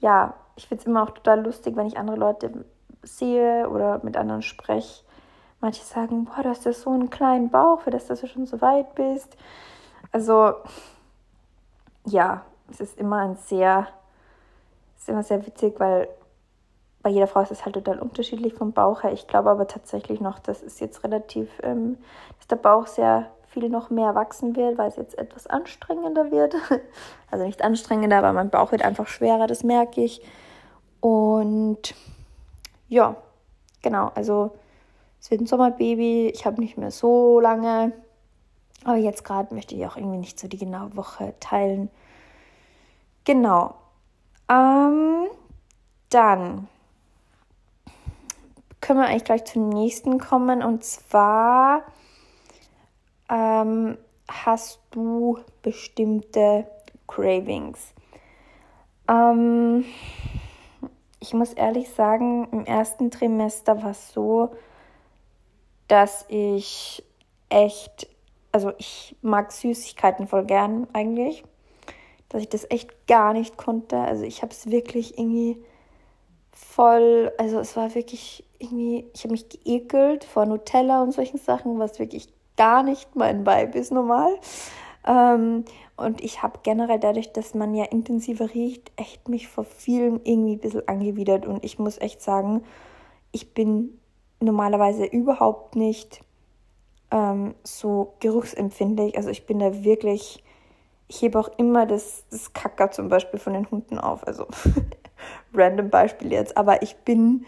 ja, 0.00 0.34
ich 0.56 0.66
finde 0.66 0.82
es 0.82 0.86
immer 0.86 1.04
auch 1.04 1.10
total 1.10 1.42
lustig, 1.42 1.76
wenn 1.76 1.86
ich 1.86 1.98
andere 1.98 2.16
Leute 2.16 2.64
sehe 3.02 3.68
oder 3.68 4.00
mit 4.02 4.16
anderen 4.16 4.42
spreche. 4.42 5.04
Manche 5.60 5.84
sagen, 5.84 6.24
boah, 6.24 6.42
du 6.42 6.48
hast 6.48 6.64
ja 6.64 6.72
so 6.72 6.90
einen 6.90 7.10
kleinen 7.10 7.50
Bauch, 7.50 7.80
für 7.80 7.90
das, 7.90 8.06
dass 8.06 8.20
du 8.20 8.26
schon 8.26 8.46
so 8.46 8.60
weit 8.60 8.94
bist. 8.94 9.36
Also, 10.10 10.54
ja, 12.10 12.44
es 12.70 12.80
ist 12.80 12.98
immer 12.98 13.18
ein 13.18 13.36
sehr, 13.36 13.88
es 14.96 15.02
ist 15.02 15.08
immer 15.08 15.22
sehr 15.22 15.44
witzig, 15.46 15.78
weil 15.78 16.08
bei 17.02 17.10
jeder 17.10 17.26
Frau 17.26 17.40
ist 17.40 17.50
es 17.50 17.64
halt 17.64 17.74
total 17.74 17.98
unterschiedlich 17.98 18.54
vom 18.54 18.72
Bauch 18.72 19.02
her. 19.02 19.12
Ich 19.12 19.26
glaube 19.26 19.50
aber 19.50 19.66
tatsächlich 19.66 20.20
noch, 20.20 20.38
dass 20.38 20.62
es 20.62 20.80
jetzt 20.80 21.02
relativ, 21.02 21.48
ähm, 21.62 21.98
dass 22.38 22.48
der 22.48 22.56
Bauch 22.56 22.86
sehr 22.86 23.30
viel 23.48 23.68
noch 23.68 23.90
mehr 23.90 24.14
wachsen 24.14 24.54
wird, 24.54 24.78
weil 24.78 24.88
es 24.88 24.96
jetzt 24.96 25.18
etwas 25.18 25.46
anstrengender 25.46 26.30
wird. 26.30 26.54
Also 27.32 27.44
nicht 27.44 27.62
anstrengender, 27.62 28.18
aber 28.18 28.32
mein 28.32 28.50
Bauch 28.50 28.72
wird 28.72 28.82
einfach 28.82 29.06
schwerer, 29.06 29.46
das 29.46 29.62
merke 29.62 30.00
ich. 30.02 30.20
Und 30.98 31.94
ja, 32.88 33.14
genau, 33.82 34.10
also 34.16 34.50
es 35.20 35.30
wird 35.30 35.42
ein 35.42 35.46
Sommerbaby. 35.46 36.32
Ich 36.34 36.44
habe 36.44 36.60
nicht 36.60 36.76
mehr 36.76 36.90
so 36.90 37.38
lange. 37.38 37.92
Aber 38.84 38.96
jetzt 38.96 39.24
gerade 39.24 39.54
möchte 39.54 39.74
ich 39.74 39.86
auch 39.86 39.96
irgendwie 39.96 40.18
nicht 40.18 40.40
so 40.40 40.48
die 40.48 40.56
genaue 40.56 40.96
Woche 40.96 41.34
teilen. 41.38 41.90
Genau. 43.30 43.76
Ähm, 44.48 45.28
dann 46.08 46.66
können 48.80 48.98
wir 48.98 49.06
eigentlich 49.06 49.22
gleich 49.22 49.44
zum 49.44 49.68
nächsten 49.68 50.18
kommen. 50.18 50.64
Und 50.64 50.82
zwar 50.82 51.84
ähm, 53.28 53.96
hast 54.28 54.80
du 54.90 55.38
bestimmte 55.62 56.66
Cravings. 57.06 57.94
Ähm, 59.06 59.84
ich 61.20 61.32
muss 61.32 61.52
ehrlich 61.52 61.88
sagen, 61.90 62.48
im 62.50 62.66
ersten 62.66 63.12
Trimester 63.12 63.80
war 63.80 63.92
es 63.92 64.12
so, 64.12 64.56
dass 65.86 66.24
ich 66.26 67.04
echt, 67.48 68.08
also 68.50 68.72
ich 68.78 69.14
mag 69.22 69.52
Süßigkeiten 69.52 70.26
voll 70.26 70.46
gern 70.46 70.88
eigentlich, 70.92 71.44
dass 72.30 72.42
ich 72.42 72.48
das 72.48 72.66
echt 72.70 73.06
gar 73.06 73.34
nicht 73.34 73.58
konnte. 73.58 73.98
Also 73.98 74.24
ich 74.24 74.42
habe 74.42 74.52
es 74.52 74.70
wirklich 74.70 75.18
irgendwie 75.18 75.62
voll, 76.52 77.32
also 77.38 77.58
es 77.58 77.76
war 77.76 77.94
wirklich 77.94 78.44
irgendwie, 78.58 79.06
ich 79.14 79.24
habe 79.24 79.32
mich 79.32 79.48
geekelt 79.48 80.24
vor 80.24 80.46
Nutella 80.46 81.02
und 81.02 81.12
solchen 81.12 81.38
Sachen, 81.38 81.78
was 81.78 81.98
wirklich 81.98 82.28
gar 82.56 82.82
nicht 82.82 83.14
mein 83.16 83.46
Vibe 83.46 83.78
ist 83.78 83.92
normal. 83.92 84.32
Ähm, 85.06 85.64
und 85.96 86.22
ich 86.22 86.42
habe 86.42 86.60
generell 86.62 86.98
dadurch, 86.98 87.32
dass 87.32 87.54
man 87.54 87.74
ja 87.74 87.84
intensiver 87.84 88.54
riecht, 88.54 88.92
echt 88.96 89.28
mich 89.28 89.48
vor 89.48 89.64
vielen 89.64 90.20
irgendwie 90.24 90.52
ein 90.52 90.60
bisschen 90.60 90.88
angewidert. 90.88 91.46
Und 91.46 91.64
ich 91.64 91.78
muss 91.78 91.98
echt 91.98 92.22
sagen, 92.22 92.62
ich 93.32 93.54
bin 93.54 93.98
normalerweise 94.40 95.04
überhaupt 95.04 95.76
nicht 95.76 96.22
ähm, 97.10 97.54
so 97.64 98.14
geruchsempfindlich. 98.20 99.16
Also 99.16 99.30
ich 99.30 99.46
bin 99.46 99.58
da 99.58 99.84
wirklich, 99.84 100.42
ich 101.10 101.20
hebe 101.22 101.40
auch 101.40 101.50
immer 101.56 101.86
das, 101.86 102.24
das 102.30 102.52
Kacker 102.52 102.92
zum 102.92 103.08
Beispiel 103.08 103.40
von 103.40 103.52
den 103.52 103.68
Hunden 103.68 103.98
auf. 103.98 104.24
Also 104.26 104.46
random 105.52 105.90
Beispiel 105.90 106.32
jetzt. 106.32 106.56
Aber 106.56 106.82
ich 106.82 106.96
bin 106.98 107.46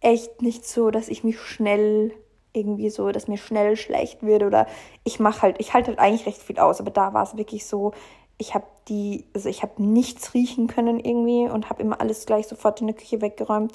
echt 0.00 0.42
nicht 0.42 0.66
so, 0.66 0.90
dass 0.90 1.08
ich 1.08 1.22
mich 1.22 1.40
schnell 1.40 2.12
irgendwie 2.52 2.90
so, 2.90 3.12
dass 3.12 3.28
mir 3.28 3.38
schnell 3.38 3.76
schlecht 3.76 4.24
wird 4.24 4.42
oder 4.42 4.66
ich 5.04 5.20
mache 5.20 5.42
halt, 5.42 5.56
ich 5.60 5.72
halte 5.72 5.88
halt 5.88 6.00
eigentlich 6.00 6.26
recht 6.26 6.42
viel 6.42 6.58
aus, 6.58 6.80
aber 6.80 6.90
da 6.90 7.12
war 7.12 7.22
es 7.22 7.36
wirklich 7.36 7.66
so, 7.66 7.92
ich 8.38 8.54
habe 8.54 8.64
die, 8.88 9.26
also 9.34 9.48
ich 9.48 9.62
habe 9.62 9.82
nichts 9.82 10.34
riechen 10.34 10.66
können 10.66 10.98
irgendwie 10.98 11.48
und 11.48 11.70
habe 11.70 11.82
immer 11.82 12.00
alles 12.00 12.26
gleich 12.26 12.48
sofort 12.48 12.80
in 12.80 12.88
der 12.88 12.96
Küche 12.96 13.20
weggeräumt, 13.20 13.72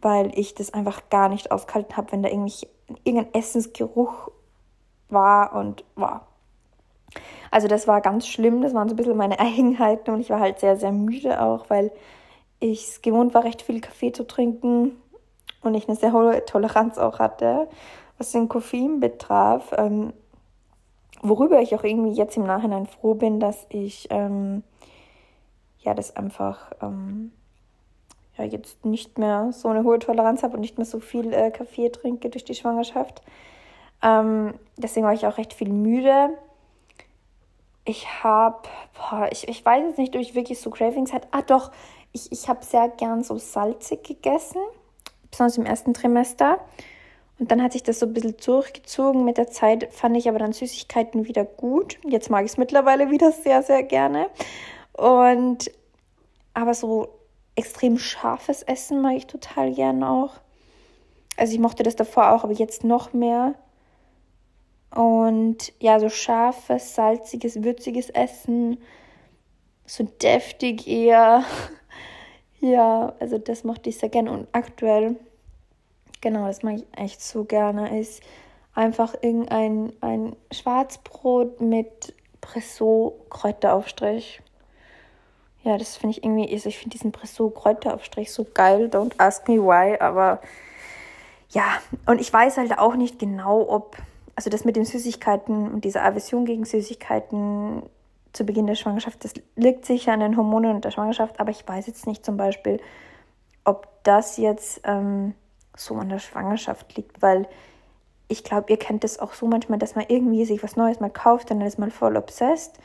weil 0.00 0.36
ich 0.36 0.54
das 0.54 0.74
einfach 0.74 1.08
gar 1.08 1.28
nicht 1.28 1.52
ausgehalten 1.52 1.96
habe, 1.96 2.12
wenn 2.12 2.22
da 2.22 2.30
irgendwie 2.30 2.66
irgendein 3.04 3.34
Essensgeruch 3.34 4.30
war 5.08 5.54
und 5.54 5.84
war. 5.94 6.31
Also 7.50 7.68
das 7.68 7.86
war 7.86 8.00
ganz 8.00 8.26
schlimm, 8.26 8.62
das 8.62 8.74
waren 8.74 8.88
so 8.88 8.94
ein 8.94 8.96
bisschen 8.96 9.16
meine 9.16 9.38
Eigenheiten 9.40 10.10
und 10.10 10.20
ich 10.20 10.30
war 10.30 10.40
halt 10.40 10.58
sehr, 10.58 10.76
sehr 10.76 10.92
müde 10.92 11.40
auch, 11.40 11.70
weil 11.70 11.90
ich 12.60 12.84
es 12.84 13.02
gewohnt 13.02 13.34
war, 13.34 13.44
recht 13.44 13.62
viel 13.62 13.80
Kaffee 13.80 14.12
zu 14.12 14.26
trinken 14.26 14.92
und 15.62 15.74
ich 15.74 15.88
eine 15.88 15.96
sehr 15.96 16.12
hohe 16.12 16.44
Toleranz 16.44 16.98
auch 16.98 17.18
hatte, 17.18 17.68
was 18.18 18.32
den 18.32 18.48
Koffein 18.48 19.00
betraf. 19.00 19.72
Ähm, 19.76 20.12
worüber 21.22 21.60
ich 21.60 21.74
auch 21.74 21.84
irgendwie 21.84 22.12
jetzt 22.12 22.36
im 22.36 22.44
Nachhinein 22.44 22.86
froh 22.86 23.14
bin, 23.14 23.40
dass 23.40 23.66
ich 23.68 24.08
ähm, 24.10 24.62
ja 25.78 25.94
das 25.94 26.16
einfach 26.16 26.72
ähm, 26.80 27.32
ja 28.36 28.44
jetzt 28.44 28.84
nicht 28.84 29.18
mehr 29.18 29.50
so 29.52 29.68
eine 29.68 29.84
hohe 29.84 29.98
Toleranz 29.98 30.42
habe 30.42 30.54
und 30.54 30.60
nicht 30.60 30.78
mehr 30.78 30.86
so 30.86 31.00
viel 31.00 31.32
äh, 31.32 31.50
Kaffee 31.50 31.90
trinke 31.90 32.30
durch 32.30 32.44
die 32.44 32.54
Schwangerschaft. 32.54 33.22
Ähm, 34.02 34.54
deswegen 34.76 35.06
war 35.06 35.14
ich 35.14 35.26
auch 35.26 35.38
recht 35.38 35.52
viel 35.52 35.70
müde. 35.70 36.30
Ich 37.84 38.22
habe, 38.22 38.68
ich, 39.30 39.48
ich 39.48 39.64
weiß 39.64 39.84
jetzt 39.88 39.98
nicht, 39.98 40.14
ob 40.14 40.22
ich 40.22 40.34
wirklich 40.34 40.60
so 40.60 40.70
Cravings 40.70 41.12
hatte. 41.12 41.28
Ah, 41.32 41.42
doch, 41.42 41.72
ich, 42.12 42.30
ich 42.30 42.48
habe 42.48 42.64
sehr 42.64 42.88
gern 42.88 43.24
so 43.24 43.38
salzig 43.38 44.04
gegessen, 44.04 44.60
besonders 45.30 45.58
im 45.58 45.66
ersten 45.66 45.94
Trimester. 45.94 46.60
Und 47.38 47.50
dann 47.50 47.62
hat 47.62 47.72
sich 47.72 47.82
das 47.82 47.98
so 47.98 48.06
ein 48.06 48.12
bisschen 48.12 48.38
zurückgezogen. 48.38 49.24
Mit 49.24 49.36
der 49.36 49.50
Zeit 49.50 49.92
fand 49.92 50.16
ich 50.16 50.28
aber 50.28 50.38
dann 50.38 50.52
Süßigkeiten 50.52 51.26
wieder 51.26 51.44
gut. 51.44 51.98
Jetzt 52.06 52.30
mag 52.30 52.44
ich 52.44 52.52
es 52.52 52.56
mittlerweile 52.56 53.10
wieder 53.10 53.32
sehr, 53.32 53.62
sehr 53.62 53.82
gerne. 53.82 54.28
Und 54.92 55.70
aber 56.54 56.74
so 56.74 57.08
extrem 57.56 57.98
scharfes 57.98 58.62
Essen 58.62 59.00
mag 59.00 59.16
ich 59.16 59.26
total 59.26 59.72
gern 59.72 60.04
auch. 60.04 60.34
Also 61.36 61.54
ich 61.54 61.58
mochte 61.58 61.82
das 61.82 61.96
davor 61.96 62.32
auch, 62.32 62.44
aber 62.44 62.52
jetzt 62.52 62.84
noch 62.84 63.12
mehr. 63.12 63.54
Und 64.94 65.72
ja, 65.80 65.98
so 65.98 66.08
scharfes, 66.08 66.94
salziges, 66.94 67.62
würziges 67.62 68.10
Essen. 68.10 68.78
So 69.86 70.04
deftig 70.04 70.86
eher. 70.86 71.44
ja, 72.60 73.14
also 73.18 73.38
das 73.38 73.64
mochte 73.64 73.88
ich 73.88 73.98
sehr 73.98 74.10
gerne. 74.10 74.30
Und 74.30 74.48
aktuell, 74.52 75.16
genau, 76.20 76.46
das 76.46 76.62
mag 76.62 76.76
ich 76.76 76.86
echt 76.96 77.22
so 77.22 77.44
gerne, 77.44 77.98
ist 77.98 78.22
einfach 78.74 79.14
irgendein 79.20 79.92
ein 80.00 80.36
Schwarzbrot 80.50 81.60
mit 81.60 82.14
Presso-Kräuteraufstrich. 82.40 84.40
Ja, 85.62 85.78
das 85.78 85.96
finde 85.96 86.18
ich 86.18 86.24
irgendwie, 86.24 86.52
also 86.52 86.68
ich 86.68 86.78
finde 86.78 86.96
diesen 86.96 87.12
Presso-Kräuteraufstrich 87.12 88.32
so 88.32 88.44
geil. 88.52 88.90
Don't 88.92 89.14
ask 89.18 89.48
me 89.48 89.54
why, 89.54 89.96
aber 89.98 90.40
ja, 91.50 91.78
und 92.06 92.20
ich 92.20 92.32
weiß 92.32 92.58
halt 92.58 92.78
auch 92.78 92.96
nicht 92.96 93.18
genau, 93.18 93.68
ob 93.68 93.96
also 94.34 94.50
das 94.50 94.64
mit 94.64 94.76
den 94.76 94.84
Süßigkeiten 94.84 95.72
und 95.72 95.84
dieser 95.84 96.04
Aversion 96.04 96.44
gegen 96.44 96.64
Süßigkeiten 96.64 97.82
zu 98.32 98.46
Beginn 98.46 98.66
der 98.66 98.74
Schwangerschaft, 98.74 99.24
das 99.24 99.34
liegt 99.56 99.84
sicher 99.84 100.12
an 100.12 100.20
den 100.20 100.36
Hormonen 100.36 100.76
und 100.76 100.84
der 100.84 100.90
Schwangerschaft, 100.90 101.38
aber 101.38 101.50
ich 101.50 101.66
weiß 101.66 101.86
jetzt 101.86 102.06
nicht 102.06 102.24
zum 102.24 102.36
Beispiel, 102.36 102.80
ob 103.64 103.88
das 104.04 104.38
jetzt 104.38 104.80
ähm, 104.84 105.34
so 105.76 105.96
an 105.96 106.08
der 106.08 106.18
Schwangerschaft 106.18 106.96
liegt, 106.96 107.20
weil 107.20 107.46
ich 108.28 108.44
glaube, 108.44 108.70
ihr 108.70 108.78
kennt 108.78 109.04
das 109.04 109.18
auch 109.18 109.34
so 109.34 109.46
manchmal, 109.46 109.78
dass 109.78 109.94
man 109.94 110.06
irgendwie 110.08 110.46
sich 110.46 110.62
was 110.62 110.76
Neues 110.76 111.00
mal 111.00 111.10
kauft, 111.10 111.50
dann 111.50 111.60
ist 111.60 111.78
man 111.78 111.90
voll 111.90 112.16
obsessed 112.16 112.78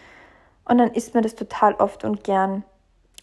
und 0.65 0.77
dann 0.77 0.91
isst 0.91 1.13
man 1.13 1.23
das 1.23 1.35
total 1.35 1.73
oft 1.75 2.03
und 2.03 2.23
gern. 2.23 2.63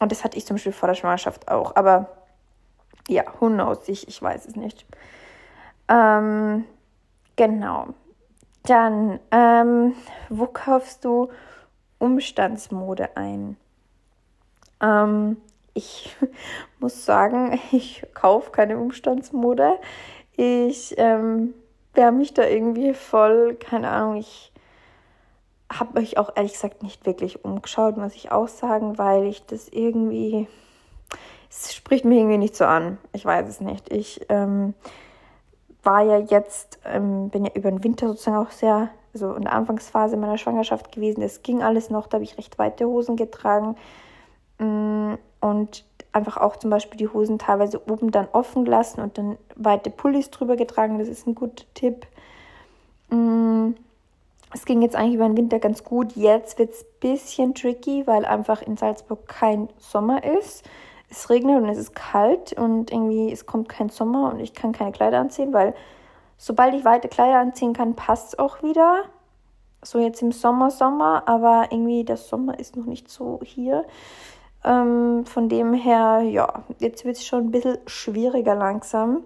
Und 0.00 0.10
das 0.10 0.24
hatte 0.24 0.38
ich 0.38 0.46
zum 0.46 0.56
Beispiel 0.56 0.72
vor 0.72 0.88
der 0.88 0.94
Schwangerschaft 0.94 1.48
auch, 1.48 1.76
aber 1.76 2.08
ja, 3.08 3.24
who 3.38 3.48
knows, 3.48 3.86
ich, 3.88 4.08
ich 4.08 4.20
weiß 4.20 4.46
es 4.46 4.56
nicht. 4.56 4.86
Ähm, 5.88 6.64
genau. 7.36 7.88
Dann, 8.66 9.21
ähm, 9.30 9.94
wo 10.30 10.47
kaufst 10.47 11.04
du 11.04 11.28
Umstandsmode 11.99 13.14
ein? 13.14 13.59
Ähm, 14.81 15.37
ich 15.74 16.16
muss 16.81 17.05
sagen, 17.05 17.61
ich 17.72 18.07
kaufe 18.14 18.50
keine 18.50 18.79
Umstandsmode. 18.79 19.79
Ich 20.37 20.94
ähm, 20.96 21.53
wehre 21.92 22.12
mich 22.12 22.33
da 22.33 22.46
irgendwie 22.46 22.94
voll, 22.94 23.55
keine 23.55 23.90
Ahnung, 23.90 24.16
ich 24.16 24.50
habe 25.70 26.00
mich 26.00 26.16
auch 26.18 26.31
ehrlich 26.35 26.53
gesagt 26.53 26.83
nicht 26.83 27.05
wirklich 27.05 27.44
umgeschaut, 27.44 27.96
muss 27.96 28.14
ich 28.14 28.33
auch 28.33 28.48
sagen, 28.48 28.96
weil 28.96 29.27
ich 29.27 29.44
das 29.44 29.68
irgendwie, 29.68 30.48
es 31.50 31.74
spricht 31.74 32.05
mir 32.05 32.16
irgendwie 32.16 32.38
nicht 32.38 32.57
so 32.57 32.64
an. 32.64 32.98
Ich 33.12 33.24
weiß 33.24 33.46
es 33.48 33.61
nicht. 33.61 33.92
Ich 33.92 34.24
ähm, 34.29 34.74
war 35.85 36.03
ja 36.03 36.18
jetzt, 36.18 36.79
ähm, 36.85 37.29
bin 37.31 37.44
ja 37.44 37.53
über 37.55 37.70
den 37.70 37.85
Winter 37.85 38.09
sozusagen 38.09 38.37
auch 38.37 38.51
sehr, 38.51 38.90
also 39.12 39.35
in 39.35 39.42
der 39.42 39.53
Anfangsphase 39.53 40.16
meiner 40.16 40.38
Schwangerschaft 40.38 40.92
gewesen. 40.92 41.23
Es 41.23 41.42
ging 41.42 41.62
alles 41.62 41.90
noch, 41.90 42.07
da 42.07 42.16
habe 42.16 42.25
ich 42.25 42.38
recht 42.38 42.59
weite 42.59 42.87
Hosen 42.87 43.16
getragen. 43.16 43.77
Mm, 44.59 45.14
und 45.40 45.85
einfach 46.12 46.37
auch 46.37 46.57
zum 46.57 46.70
Beispiel 46.70 46.97
die 46.97 47.09
Hosen 47.09 47.38
teilweise 47.38 47.81
oben 47.90 48.11
dann 48.11 48.29
offen 48.33 48.64
gelassen 48.64 49.01
und 49.01 49.18
dann 49.18 49.37
weite 49.57 49.90
Pullis 49.90 50.31
drüber 50.31 50.57
getragen. 50.57 50.99
Das 50.99 51.09
ist 51.09 51.27
ein 51.27 51.35
guter 51.35 51.64
Tipp. 51.75 52.07
Mm, 53.11 53.73
es 54.55 54.64
ging 54.64 54.83
jetzt 54.83 54.97
eigentlich 54.97 55.16
über 55.16 55.27
den 55.27 55.37
Winter 55.37 55.59
ganz 55.59 55.85
gut. 55.85 56.12
Jetzt 56.14 56.59
wird 56.59 56.70
es 56.70 56.83
ein 56.83 57.01
bisschen 57.01 57.55
tricky, 57.55 58.07
weil 58.07 58.25
einfach 58.25 58.62
in 58.62 58.77
Salzburg 58.77 59.27
kein 59.27 59.68
Sommer 59.79 60.23
ist 60.23 60.64
es 61.16 61.31
regnet 61.31 61.62
und 61.62 61.68
es 61.68 61.79
ist 61.79 61.94
kalt 61.94 62.53
und 62.53 62.90
irgendwie 62.90 63.33
es 63.33 63.46
kommt 63.46 63.68
kein 63.68 63.88
Sommer 63.88 64.33
und 64.33 64.40
ich 64.40 64.55
kann 64.55 64.72
keine 64.72 64.92
Kleider 64.92 65.18
anziehen, 65.18 65.53
weil 65.53 65.74
sobald 66.37 66.74
ich 66.74 66.85
weite 66.85 67.09
Kleider 67.09 67.38
anziehen 67.38 67.72
kann, 67.72 67.94
passt 67.94 68.29
es 68.29 68.38
auch 68.38 68.62
wieder. 68.62 69.05
So 69.83 69.98
jetzt 69.98 70.22
im 70.22 70.33
Sommer, 70.33 70.70
Sommer, 70.70 71.24
aber 71.27 71.68
irgendwie 71.70 72.05
der 72.05 72.16
Sommer 72.16 72.59
ist 72.59 72.77
noch 72.77 72.87
nicht 72.87 73.11
so 73.11 73.40
hier. 73.42 73.85
Ähm, 74.64 75.27
von 75.27 75.48
dem 75.48 75.74
her, 75.74 76.22
ja, 76.22 76.64
jetzt 76.79 77.05
wird 77.05 77.16
es 77.16 77.27
schon 77.27 77.46
ein 77.46 77.50
bisschen 77.50 77.79
schwieriger 77.87 78.55
langsam. 78.55 79.24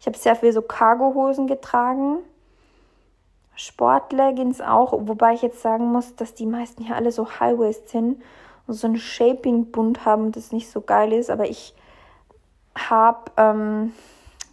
Ich 0.00 0.06
habe 0.06 0.18
sehr 0.18 0.36
viel 0.36 0.52
so 0.52 0.62
Cargo-Hosen 0.62 1.46
getragen. 1.46 2.18
Sportleggings 3.56 4.60
auch, 4.60 4.92
wobei 4.92 5.34
ich 5.34 5.42
jetzt 5.42 5.62
sagen 5.62 5.92
muss, 5.92 6.16
dass 6.16 6.34
die 6.34 6.46
meisten 6.46 6.84
hier 6.84 6.96
alle 6.96 7.12
so 7.12 7.28
High-Waist 7.38 7.88
sind 7.88 8.20
so 8.68 8.86
ein 8.86 8.96
Shaping-Bund 8.96 10.04
haben, 10.04 10.32
das 10.32 10.52
nicht 10.52 10.70
so 10.70 10.80
geil 10.80 11.12
ist. 11.12 11.30
Aber 11.30 11.48
ich 11.48 11.74
habe, 12.76 13.30
ähm, 13.36 13.92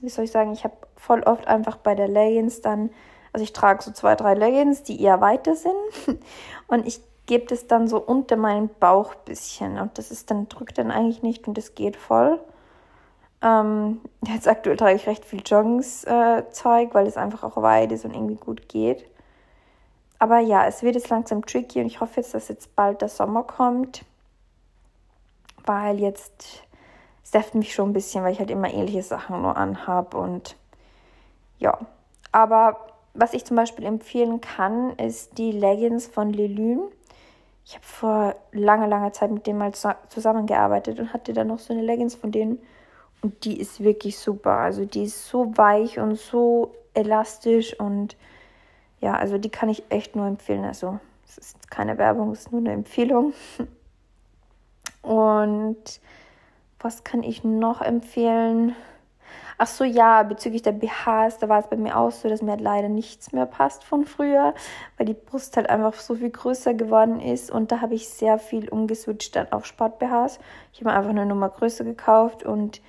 wie 0.02 0.10
soll 0.10 0.26
ich 0.26 0.32
sagen, 0.32 0.54
ich 0.54 0.64
habe 0.64 0.76
voll 0.96 1.24
oft 1.24 1.48
einfach 1.48 1.78
bei 1.78 1.96
der 1.96 2.08
Leggings 2.08 2.62
dann, 2.62 2.90
also 3.34 3.44
ich 3.44 3.54
trage 3.54 3.82
so 3.82 3.92
zwei, 3.92 4.16
drei 4.16 4.34
Leggings, 4.34 4.84
die 4.84 5.02
eher 5.02 5.22
weiter 5.22 5.56
sind. 5.56 5.74
Und 6.68 6.86
ich 6.88 7.02
gebe 7.26 7.46
das 7.46 7.68
dann 7.68 7.88
so 7.88 7.98
unter 7.98 8.36
meinen 8.36 8.70
Bauch 8.80 9.16
bisschen. 9.16 9.80
Und 9.80 9.98
das 9.98 10.12
ist 10.12 10.30
dann, 10.32 10.50
drückt 10.50 10.78
dann 10.78 10.92
eigentlich 10.92 11.24
nicht 11.24 11.48
und 11.48 11.58
das 11.58 11.76
geht 11.76 11.96
voll. 11.96 12.40
Ähm, 13.42 14.02
jetzt 14.28 14.48
aktuell 14.48 14.76
trage 14.76 14.96
ich 14.96 15.08
recht 15.08 15.24
viel 15.24 15.42
Joggings-Zeug, 15.46 16.90
äh, 16.90 16.94
weil 16.94 17.08
es 17.08 17.18
einfach 17.18 17.44
auch 17.44 17.62
weit 17.62 17.92
ist 17.92 18.06
und 18.06 18.14
irgendwie 18.14 18.36
gut 18.36 18.68
geht. 18.68 19.06
Aber 20.22 20.38
ja, 20.38 20.68
es 20.68 20.84
wird 20.84 20.94
jetzt 20.94 21.10
langsam 21.10 21.44
tricky 21.48 21.80
und 21.80 21.88
ich 21.88 22.00
hoffe 22.00 22.18
jetzt, 22.18 22.36
dass 22.36 22.48
jetzt 22.48 22.76
bald 22.76 23.02
der 23.02 23.10
Sommer 23.10 23.42
kommt, 23.42 24.06
weil 25.66 26.00
jetzt 26.00 26.62
es 27.24 27.34
nervt 27.34 27.56
mich 27.56 27.74
schon 27.74 27.90
ein 27.90 27.94
bisschen, 27.94 28.24
weil 28.24 28.32
ich 28.32 28.38
halt 28.38 28.52
immer 28.52 28.72
ähnliche 28.72 29.02
Sachen 29.02 29.42
nur 29.42 29.58
anhabe 29.58 30.18
und 30.18 30.56
ja. 31.58 31.76
Aber 32.32 32.78
was 33.16 33.34
ich 33.34 33.46
zum 33.46 33.58
Beispiel 33.58 33.84
empfehlen 33.84 34.42
kann, 34.42 34.92
ist 34.98 35.40
die 35.40 35.52
Leggings 35.52 36.06
von 36.06 36.32
Lelune. 36.32 36.84
Ich 37.66 37.74
habe 37.74 37.86
vor 37.86 38.36
langer, 38.52 38.86
langer 38.86 39.14
Zeit 39.14 39.32
mit 39.32 39.48
denen 39.48 39.58
mal 39.58 39.74
zusammengearbeitet 39.74 41.00
und 41.00 41.14
hatte 41.14 41.34
dann 41.34 41.48
noch 41.48 41.58
so 41.58 41.74
eine 41.74 41.82
Leggings 41.82 42.14
von 42.14 42.32
denen 42.32 42.60
und 43.24 43.44
die 43.44 43.60
ist 43.60 43.84
wirklich 43.84 44.20
super. 44.20 44.58
Also 44.58 44.86
die 44.86 45.06
ist 45.06 45.28
so 45.28 45.58
weich 45.58 45.98
und 45.98 46.20
so 46.20 46.76
elastisch 46.94 47.80
und 47.80 48.16
ja, 49.02 49.16
also 49.16 49.38
die 49.38 49.50
kann 49.50 49.70
ich 49.70 49.84
echt 49.90 50.16
nur 50.16 50.28
empfehlen. 50.28 50.64
Also 50.64 51.00
es 51.28 51.38
ist 51.38 51.72
keine 51.72 51.98
Werbung, 51.98 52.32
es 52.32 52.42
ist 52.42 52.52
nur 52.52 52.62
eine 52.62 52.72
Empfehlung. 52.72 53.34
Und 55.02 56.00
was 56.80 57.04
kann 57.04 57.24
ich 57.24 57.44
noch 57.44 57.82
empfehlen? 57.82 58.76
Ach 59.58 59.68
so, 59.68 59.84
ja, 59.84 60.24
bezüglich 60.24 60.64
der 60.64 60.72
BHs, 60.72 61.38
da 61.40 61.48
war 61.48 61.60
es 61.60 61.68
bei 61.68 61.78
mir 61.78 61.96
auch 61.96 62.12
so, 62.12 62.28
dass 62.30 62.42
mir 62.42 62.52
halt 62.52 62.62
leider 62.62 62.90
nichts 62.90 63.32
mehr 63.32 63.46
passt 63.46 63.84
von 63.84 64.06
früher, 64.06 64.56
weil 64.98 65.06
die 65.06 65.14
Brust 65.14 65.56
halt 65.56 65.70
einfach 65.70 65.94
so 65.94 66.16
viel 66.16 66.32
größer 66.32 66.74
geworden 66.74 67.20
ist 67.20 67.52
und 67.52 67.72
da 67.72 67.82
habe 67.82 67.94
ich 67.94 68.10
sehr 68.10 68.40
viel 68.40 68.70
umgeswitcht 68.70 69.36
dann 69.36 69.52
auf 69.52 69.68
Sport-BHs. 69.68 70.40
Ich 70.74 70.80
habe 70.80 70.90
mir 70.90 70.98
einfach 70.98 71.12
eine 71.12 71.28
Nummer 71.28 71.50
größer 71.50 71.84
gekauft 71.84 72.44
und 72.44 72.82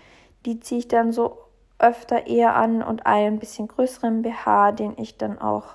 die 0.47 0.61
ziehe 0.61 0.79
ich 0.79 0.89
dann 0.89 1.13
so 1.13 1.39
öfter 1.79 2.27
eher 2.27 2.57
an 2.57 2.83
und 2.83 3.05
einen 3.05 3.39
bisschen 3.39 3.69
größeren 3.69 4.23
BH, 4.23 4.73
den 4.73 4.97
ich 4.97 5.19
dann 5.19 5.39
auch 5.39 5.75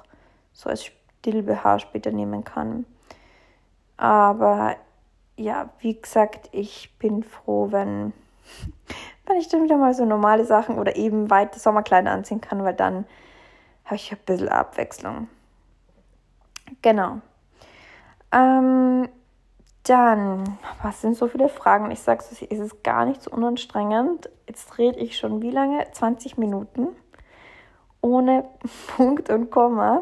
so 0.58 0.72
als 0.72 0.86
Still-BH 0.86 1.80
später 1.80 2.12
nehmen 2.12 2.44
kann. 2.44 2.86
Aber 3.96 4.76
ja, 5.36 5.70
wie 5.80 6.02
gesagt, 6.02 6.50
ich 6.52 6.98
bin 6.98 7.24
froh, 7.24 7.72
wenn, 7.72 8.12
wenn 9.28 9.38
ich 9.38 9.48
dann 9.50 9.64
wieder 9.64 9.78
mal 9.78 9.94
so 9.94 10.04
normale 10.04 10.46
Sachen 10.46 10.80
oder 10.80 10.96
eben 10.96 11.30
weite 11.30 11.60
Sommerkleider 11.60 12.12
anziehen 12.12 12.42
kann, 12.42 12.64
weil 12.64 12.74
dann 12.74 13.06
habe 13.86 13.96
ich 13.96 14.12
ein 14.12 14.18
bisschen 14.26 14.50
Abwechslung. 14.50 15.30
Genau. 16.82 17.22
Ähm, 18.32 19.08
dann, 19.84 20.58
was 20.82 21.02
sind 21.02 21.16
so 21.16 21.28
viele 21.28 21.50
Fragen? 21.50 21.92
Ich 21.92 22.02
sag's, 22.02 22.32
es 22.32 22.42
ist 22.42 22.84
gar 22.84 23.06
nicht 23.06 23.22
so 23.22 23.32
unanstrengend. 23.32 24.30
Jetzt 24.48 24.78
rede 24.80 25.00
ich 25.00 25.18
schon 25.18 25.42
wie 25.44 25.52
lange? 25.52 25.86
20 25.92 26.38
Minuten. 26.38 26.90
Ohne 28.02 28.50
Punkt 28.98 29.30
und 29.30 29.52
Komma. 29.52 30.02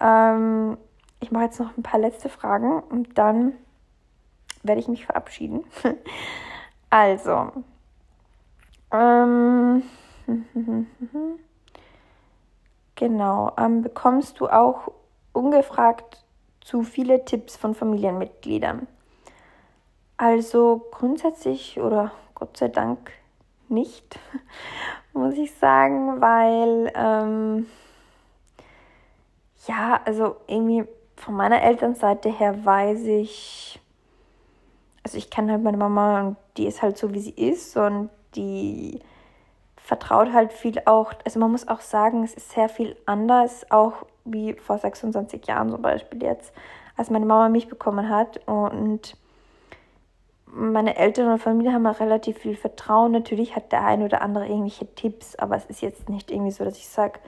Ähm, 0.00 0.76
ich 1.20 1.30
mache 1.30 1.44
jetzt 1.44 1.60
noch 1.60 1.76
ein 1.76 1.82
paar 1.82 2.00
letzte 2.00 2.28
Fragen 2.28 2.80
und 2.80 3.18
dann 3.18 3.52
werde 4.62 4.80
ich 4.80 4.88
mich 4.88 5.06
verabschieden. 5.06 5.64
also, 6.90 7.52
ähm, 8.92 9.82
genau, 12.94 13.52
ähm, 13.58 13.82
bekommst 13.82 14.40
du 14.40 14.48
auch 14.48 14.92
ungefragt 15.32 16.24
zu 16.60 16.82
viele 16.82 17.24
Tipps 17.24 17.56
von 17.56 17.74
Familienmitgliedern? 17.74 18.86
Also 20.16 20.86
grundsätzlich 20.90 21.78
oder 21.80 22.10
Gott 22.34 22.56
sei 22.56 22.68
Dank 22.68 23.12
nicht, 23.68 24.18
muss 25.12 25.34
ich 25.34 25.54
sagen, 25.54 26.20
weil 26.20 26.92
ähm, 26.94 27.66
ja, 29.66 30.00
also 30.04 30.36
irgendwie 30.46 30.84
von 31.16 31.34
meiner 31.34 31.62
Elternseite 31.62 32.30
her 32.30 32.64
weiß 32.64 33.04
ich, 33.06 33.80
also 35.02 35.18
ich 35.18 35.30
kenne 35.30 35.52
halt 35.52 35.62
meine 35.62 35.76
Mama 35.76 36.20
und 36.20 36.36
die 36.56 36.66
ist 36.66 36.82
halt 36.82 36.98
so, 36.98 37.12
wie 37.12 37.20
sie 37.20 37.30
ist 37.30 37.76
und 37.76 38.10
die 38.34 39.00
vertraut 39.76 40.32
halt 40.32 40.52
viel 40.52 40.80
auch, 40.84 41.12
also 41.24 41.38
man 41.38 41.52
muss 41.52 41.68
auch 41.68 41.80
sagen, 41.80 42.24
es 42.24 42.34
ist 42.34 42.50
sehr 42.50 42.68
viel 42.68 42.96
anders, 43.06 43.70
auch 43.70 44.04
wie 44.24 44.54
vor 44.54 44.78
26 44.78 45.46
Jahren 45.46 45.70
zum 45.70 45.80
Beispiel 45.80 46.22
jetzt, 46.22 46.52
als 46.96 47.10
meine 47.10 47.26
Mama 47.26 47.48
mich 47.48 47.68
bekommen 47.68 48.08
hat 48.08 48.40
und 48.46 49.16
meine 50.46 50.96
Eltern 50.96 51.30
und 51.30 51.38
Familie 51.38 51.72
haben 51.72 51.86
auch 51.86 52.00
relativ 52.00 52.38
viel 52.38 52.56
Vertrauen. 52.56 53.12
Natürlich 53.12 53.54
hat 53.54 53.72
der 53.72 53.84
ein 53.84 54.02
oder 54.02 54.22
andere 54.22 54.46
irgendwelche 54.46 54.92
Tipps, 54.94 55.36
aber 55.36 55.56
es 55.56 55.66
ist 55.66 55.82
jetzt 55.82 56.08
nicht 56.08 56.30
irgendwie 56.30 56.50
so, 56.50 56.64
dass 56.64 56.78
ich 56.78 56.88
sage, 56.88 57.20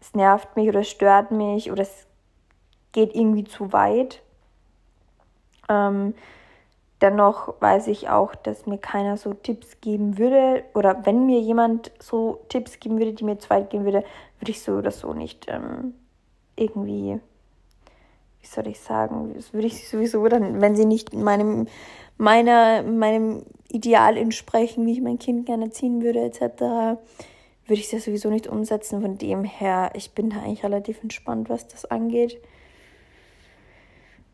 es 0.00 0.14
nervt 0.14 0.56
mich 0.56 0.68
oder 0.68 0.80
es 0.80 0.90
stört 0.90 1.30
mich 1.30 1.70
oder 1.70 1.82
es 1.82 2.06
geht 2.92 3.14
irgendwie 3.14 3.44
zu 3.44 3.72
weit. 3.72 4.22
Ähm, 5.68 6.14
dennoch 7.00 7.54
weiß 7.60 7.86
ich 7.88 8.08
auch, 8.08 8.34
dass 8.34 8.66
mir 8.66 8.78
keiner 8.78 9.16
so 9.16 9.34
Tipps 9.34 9.80
geben 9.80 10.18
würde 10.18 10.64
oder 10.74 11.06
wenn 11.06 11.26
mir 11.26 11.40
jemand 11.40 11.92
so 12.00 12.40
Tipps 12.48 12.80
geben 12.80 12.98
würde, 12.98 13.12
die 13.12 13.24
mir 13.24 13.38
zu 13.38 13.50
weit 13.50 13.70
gehen 13.70 13.84
würde, 13.84 14.04
würde 14.38 14.50
ich 14.50 14.62
so 14.62 14.72
oder 14.72 14.90
so 14.90 15.12
nicht 15.14 15.46
ähm, 15.48 15.94
irgendwie, 16.56 17.20
wie 18.40 18.46
soll 18.46 18.66
ich 18.66 18.80
sagen, 18.80 19.32
das 19.34 19.52
würde 19.52 19.66
ich 19.66 19.88
sowieso 19.88 20.26
dann, 20.28 20.60
wenn 20.60 20.76
sie 20.76 20.86
nicht 20.86 21.14
meinem, 21.14 21.68
meiner, 22.18 22.82
meinem 22.82 23.44
Ideal 23.68 24.16
entsprechen, 24.16 24.86
wie 24.86 24.92
ich 24.92 25.00
mein 25.00 25.18
Kind 25.18 25.46
gerne 25.46 25.70
ziehen 25.70 26.02
würde, 26.02 26.20
etc., 26.20 26.98
würde 27.70 27.80
ich 27.80 27.90
das 27.90 28.04
sowieso 28.04 28.28
nicht 28.28 28.48
umsetzen. 28.48 29.00
Von 29.00 29.16
dem 29.16 29.44
her, 29.44 29.92
ich 29.94 30.10
bin 30.12 30.30
da 30.30 30.40
eigentlich 30.40 30.64
relativ 30.64 31.02
entspannt, 31.02 31.48
was 31.48 31.68
das 31.68 31.86
angeht. 31.86 32.42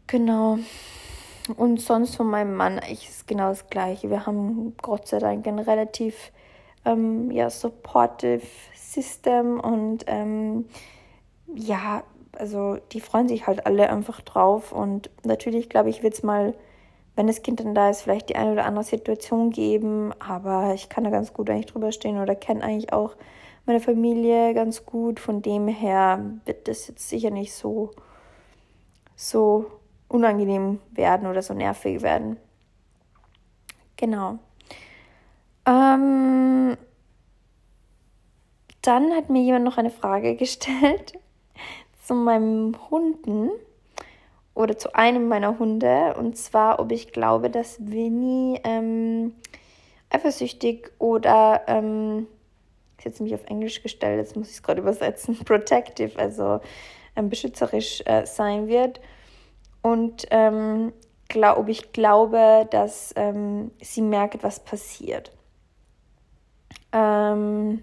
Genau. 0.07 0.59
Und 1.57 1.81
sonst 1.81 2.17
von 2.17 2.29
meinem 2.29 2.57
Mann 2.57 2.81
ich 2.91 3.09
ist 3.09 3.29
genau 3.29 3.51
das 3.51 3.69
Gleiche. 3.69 4.11
Wir 4.11 4.27
haben 4.27 4.75
Gott 4.83 5.07
sei 5.07 5.19
Dank 5.19 5.47
ein 5.47 5.59
relativ 5.59 6.33
ähm, 6.85 7.31
ja, 7.31 7.51
supportive 7.51 8.47
System 8.75 9.61
und 9.61 10.05
ähm, 10.07 10.67
ja, 11.55 12.03
also 12.33 12.79
die 12.93 13.01
freuen 13.01 13.29
sich 13.29 13.47
halt 13.47 13.67
alle 13.67 13.91
einfach 13.91 14.21
drauf. 14.23 14.73
Und 14.73 15.11
natürlich, 15.25 15.69
glaube 15.69 15.91
ich, 15.91 16.03
wird 16.03 16.15
es 16.15 16.23
mal, 16.23 16.55
wenn 17.17 17.27
das 17.27 17.43
Kind 17.43 17.61
dann 17.61 17.75
da 17.75 17.89
ist, 17.91 18.03
vielleicht 18.03 18.29
die 18.29 18.37
eine 18.37 18.53
oder 18.53 18.67
andere 18.67 18.85
Situation 18.85 19.51
geben. 19.51 20.13
Aber 20.21 20.75
ich 20.75 20.89
kann 20.91 21.05
da 21.05 21.11
ganz 21.11 21.33
gut 21.33 21.49
eigentlich 21.51 21.67
drüber 21.67 21.91
stehen 21.91 22.21
oder 22.21 22.35
kenne 22.35 22.63
eigentlich 22.63 22.93
auch 22.93 23.17
meine 23.65 23.81
Familie 23.81 24.53
ganz 24.55 24.85
gut. 24.85 25.19
Von 25.19 25.41
dem 25.43 25.67
her 25.67 26.21
wird 26.45 26.69
das 26.69 26.87
jetzt 26.87 27.09
sicher 27.09 27.31
nicht 27.31 27.55
so, 27.55 27.91
so 29.17 29.67
unangenehm 30.09 30.79
werden 30.93 31.27
oder 31.27 31.41
so 31.41 31.55
nervig 31.55 32.03
werden. 32.03 32.37
Genau. 33.97 34.39
Ähm, 35.65 36.77
dann 38.83 39.13
hat 39.13 39.31
mir 39.31 39.43
jemand 39.43 39.65
noch 39.65 39.79
eine 39.79 39.91
Frage 39.91 40.37
gestellt 40.37 41.19
zu 42.03 42.15
meinem 42.15 42.77
Hunden 42.91 43.51
oder 44.57 44.77
zu 44.79 44.95
einem 44.95 45.29
meiner 45.29 45.59
Hunde 45.59 46.15
und 46.19 46.37
zwar, 46.37 46.81
ob 46.81 46.91
ich 46.91 47.13
glaube, 47.13 47.51
dass 47.51 47.77
Winnie 47.79 48.59
ähm, 48.65 49.35
eifersüchtig 50.11 50.91
oder 50.99 51.63
ähm, 51.67 52.27
ist 52.97 53.05
jetzt 53.05 53.21
nämlich 53.21 53.35
auf 53.35 53.45
Englisch 53.47 53.83
gestellt, 53.83 54.19
jetzt 54.19 54.35
muss 54.35 54.49
ich 54.49 54.57
es 54.57 54.63
gerade 54.63 54.81
übersetzen, 54.81 55.39
protective, 55.45 56.19
also 56.19 56.61
ähm, 57.15 57.29
beschützerisch 57.29 58.03
äh, 58.07 58.25
sein 58.25 58.67
wird 58.67 59.01
und 59.83 60.27
ähm, 60.31 60.95
glaub, 61.29 61.69
ich 61.69 61.93
glaube, 61.93 62.67
dass 62.71 63.13
ähm, 63.15 63.73
sie 63.83 64.03
merkt, 64.03 64.43
was 64.43 64.61
passiert. 64.61 65.33
Ähm, 66.93 67.83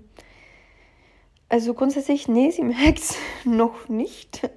also 1.50 1.76
grundsätzlich, 1.76 2.28
nee, 2.28 2.50
sie 2.50 2.64
merkt 2.64 2.98
es 2.98 3.16
noch 3.46 3.90
nicht. 3.90 4.50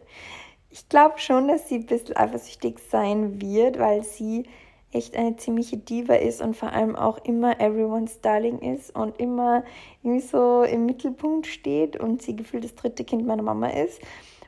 Ich 0.77 0.91
glaube 0.91 1.19
schon, 1.19 1.49
dass 1.49 1.71
sie 1.71 1.77
ein 1.77 1.87
bisschen 1.87 2.19
eifersüchtig 2.19 2.79
sein 2.91 3.41
wird, 3.41 3.79
weil 3.79 4.05
sie 4.05 4.45
echt 4.93 5.17
eine 5.17 5.35
ziemliche 5.37 5.79
Diva 5.79 6.17
ist 6.17 6.43
und 6.43 6.55
vor 6.55 6.71
allem 6.71 6.97
auch 6.97 7.17
immer 7.25 7.59
everyone's 7.61 8.21
Darling 8.21 8.59
ist 8.59 8.95
und 8.95 9.19
immer 9.19 9.65
irgendwie 10.03 10.21
so 10.21 10.65
im 10.65 10.85
Mittelpunkt 10.85 11.47
steht 11.47 11.97
und 11.97 12.21
sie 12.21 12.37
gefühlt 12.37 12.63
das 12.63 12.75
dritte 12.75 13.05
Kind 13.05 13.27
meiner 13.27 13.43
Mama 13.43 13.69
ist. 13.69 14.03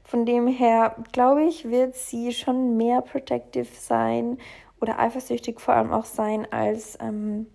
Von 0.04 0.26
dem 0.26 0.46
her, 0.48 0.96
glaube 1.12 1.44
ich, 1.44 1.70
wird 1.70 1.94
sie 1.94 2.30
schon 2.32 2.76
mehr 2.76 3.00
protective 3.00 3.64
sein 3.72 4.36
oder 4.82 4.98
eifersüchtig 4.98 5.58
vor 5.62 5.76
allem 5.76 5.94
auch 5.94 6.04
sein 6.04 6.46
als 6.50 6.98
ähm, 7.00 7.46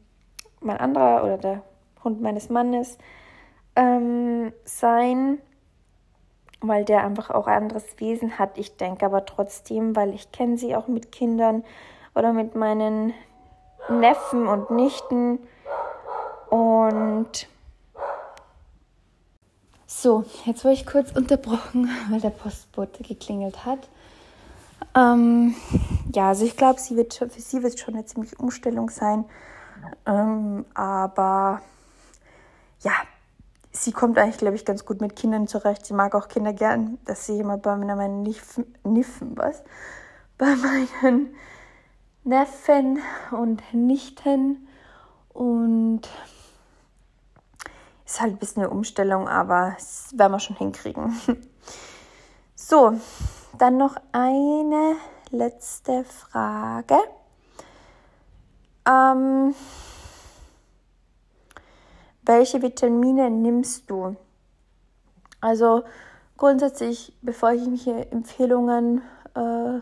mein 0.62 0.77
anderer 0.77 1.23
oder 1.23 1.38
der 1.38 1.63
Hund 2.03 2.23
meines 2.23 2.49
Mannes 2.49 2.97
ähm, 3.75 4.51
sein, 4.63 5.38
weil 6.67 6.86
der 6.86 7.04
einfach 7.04 7.30
auch 7.30 7.47
ein 7.47 7.63
anderes 7.63 7.86
Wesen 7.99 8.39
hat. 8.39 8.58
Ich 8.58 8.78
denke 8.78 9.06
aber 9.06 9.26
trotzdem, 9.26 9.95
weil 9.95 10.13
ich 10.13 10.32
kenne 10.32 10.58
sie 10.58 10.76
auch 10.76 10.88
mit 10.88 11.12
Kindern 11.12 11.63
oder 12.15 12.34
mit 12.34 12.56
meinen 12.56 13.13
Neffen 13.89 14.47
und 14.47 14.71
Nichten 14.71 15.39
und 16.49 17.47
so, 19.86 20.26
jetzt 20.45 20.63
wurde 20.63 20.73
ich 20.73 20.86
kurz 20.86 21.12
unterbrochen, 21.12 21.89
weil 22.10 22.19
der 22.19 22.30
Postbote 22.30 23.04
geklingelt 23.04 23.65
hat. 23.65 23.89
Ähm, 24.95 25.56
ja, 26.13 26.30
also 26.30 26.45
ich 26.45 26.58
glaube, 26.58 26.80
sie 26.80 26.95
wird 26.95 27.13
für 27.13 27.30
sie 27.30 27.63
wird 27.63 27.80
schon 27.80 27.95
eine 27.95 28.06
ziemliche 28.06 28.36
Umstellung 28.38 28.89
sein. 28.89 29.26
Ähm, 30.06 30.65
aber 30.73 31.62
ja, 32.82 32.91
sie 33.73 33.91
kommt 33.91 34.17
eigentlich, 34.17 34.38
glaube 34.38 34.55
ich, 34.55 34.65
ganz 34.65 34.86
gut 34.86 35.01
mit 35.01 35.15
Kindern 35.15 35.47
zurecht. 35.47 35.86
Sie 35.86 35.93
mag 35.93 36.15
auch 36.15 36.27
Kinder 36.27 36.53
gern. 36.53 36.99
Das 37.05 37.25
sehe 37.25 37.36
ich 37.36 37.41
immer 37.41 37.57
bei 37.57 37.75
meinen 37.75 38.23
Niffen, 38.23 39.38
was? 39.38 39.63
Bei 40.38 40.55
meinen 40.55 41.36
Neffen 42.23 42.99
und 43.31 43.62
Nichten. 43.73 44.67
Und 45.29 46.01
ist 48.05 48.21
halt 48.21 48.33
ein 48.33 48.38
bisschen 48.38 48.63
eine 48.63 48.71
Umstellung, 48.71 49.27
aber 49.27 49.73
das 49.75 50.12
werden 50.15 50.31
wir 50.31 50.39
schon 50.39 50.55
hinkriegen. 50.55 51.19
So, 52.65 52.93
dann 53.57 53.75
noch 53.75 53.97
eine 54.13 54.95
letzte 55.31 56.05
Frage. 56.05 56.95
Ähm, 58.88 59.53
welche 62.25 62.62
Vitamine 62.62 63.29
nimmst 63.29 63.89
du? 63.89 64.15
Also 65.41 65.83
grundsätzlich, 66.38 67.17
bevor 67.21 67.51
ich 67.51 67.67
mich 67.67 67.83
hier 67.83 68.12
Empfehlungen 68.12 69.01
äh, 69.36 69.79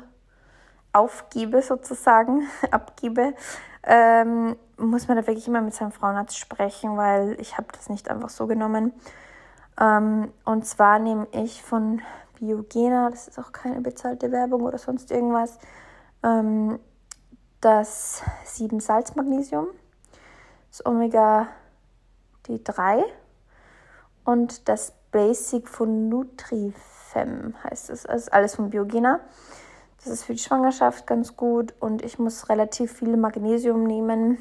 aufgebe, 0.93 1.61
sozusagen, 1.61 2.47
abgebe, 2.71 3.33
ähm, 3.83 4.55
muss 4.77 5.07
man 5.07 5.17
da 5.17 5.27
wirklich 5.27 5.47
immer 5.47 5.61
mit 5.61 5.73
seinem 5.73 5.91
Frauenarzt 5.91 6.37
sprechen, 6.37 6.97
weil 6.97 7.39
ich 7.39 7.57
habe 7.57 7.67
das 7.73 7.89
nicht 7.89 8.09
einfach 8.09 8.29
so 8.29 8.47
genommen. 8.47 8.93
Ähm, 9.79 10.31
und 10.45 10.65
zwar 10.65 10.99
nehme 10.99 11.27
ich 11.31 11.63
von 11.63 12.01
Biogena, 12.39 13.09
das 13.09 13.27
ist 13.27 13.39
auch 13.39 13.51
keine 13.51 13.81
bezahlte 13.81 14.31
Werbung 14.31 14.63
oder 14.63 14.77
sonst 14.77 15.11
irgendwas, 15.11 15.59
ähm, 16.23 16.79
das 17.61 18.23
7-Salz-Magnesium, 18.45 19.67
das 20.71 20.85
Omega 20.85 21.47
D3 22.47 23.03
und 24.23 24.67
das 24.69 24.93
Basic 25.11 25.67
von 25.67 26.09
Nutrifem 26.09 27.53
heißt 27.63 27.89
es. 27.89 28.03
Das 28.03 28.23
ist 28.23 28.33
alles 28.33 28.55
von 28.55 28.69
Biogena. 28.69 29.19
Das 30.03 30.07
ist 30.13 30.23
für 30.23 30.33
die 30.33 30.39
Schwangerschaft 30.39 31.05
ganz 31.05 31.35
gut 31.35 31.73
und 31.79 32.03
ich 32.03 32.17
muss 32.17 32.49
relativ 32.49 32.93
viel 32.93 33.17
Magnesium 33.17 33.83
nehmen, 33.83 34.39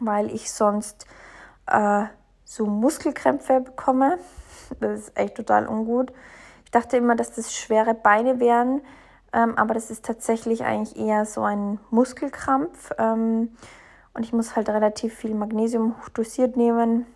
weil 0.00 0.30
ich 0.34 0.52
sonst 0.52 1.06
äh, 1.66 2.04
so 2.44 2.66
Muskelkrämpfe 2.66 3.60
bekomme. 3.60 4.18
Das 4.80 5.00
ist 5.00 5.16
echt 5.16 5.36
total 5.36 5.66
ungut. 5.66 6.12
Ich 6.64 6.70
dachte 6.70 6.96
immer, 6.96 7.16
dass 7.16 7.32
das 7.32 7.54
schwere 7.54 7.94
Beine 7.94 8.38
wären, 8.38 8.82
ähm, 9.32 9.56
aber 9.56 9.74
das 9.74 9.90
ist 9.90 10.04
tatsächlich 10.04 10.64
eigentlich 10.64 10.96
eher 10.96 11.24
so 11.24 11.42
ein 11.42 11.80
Muskelkrampf. 11.90 12.90
Ähm, 12.98 13.56
und 14.20 14.26
ich 14.26 14.34
muss 14.34 14.54
halt 14.54 14.68
relativ 14.68 15.14
viel 15.14 15.34
Magnesium 15.34 15.96
hochdosiert 15.96 16.54
nehmen. 16.54 17.06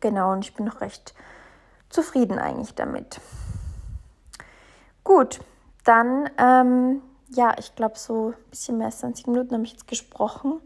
Genau, 0.00 0.32
und 0.32 0.42
ich 0.42 0.54
bin 0.54 0.64
noch 0.64 0.80
recht 0.80 1.14
zufrieden 1.90 2.38
eigentlich 2.38 2.74
damit. 2.74 3.20
Gut, 5.04 5.40
dann, 5.84 6.30
ähm, 6.38 7.02
ja, 7.28 7.54
ich 7.58 7.74
glaube, 7.74 7.98
so 7.98 8.28
ein 8.28 8.50
bisschen 8.50 8.78
mehr 8.78 8.86
als 8.86 9.00
20 9.00 9.26
Minuten 9.26 9.52
habe 9.52 9.64
ich 9.64 9.72
jetzt 9.72 9.86
gesprochen. 9.86 10.58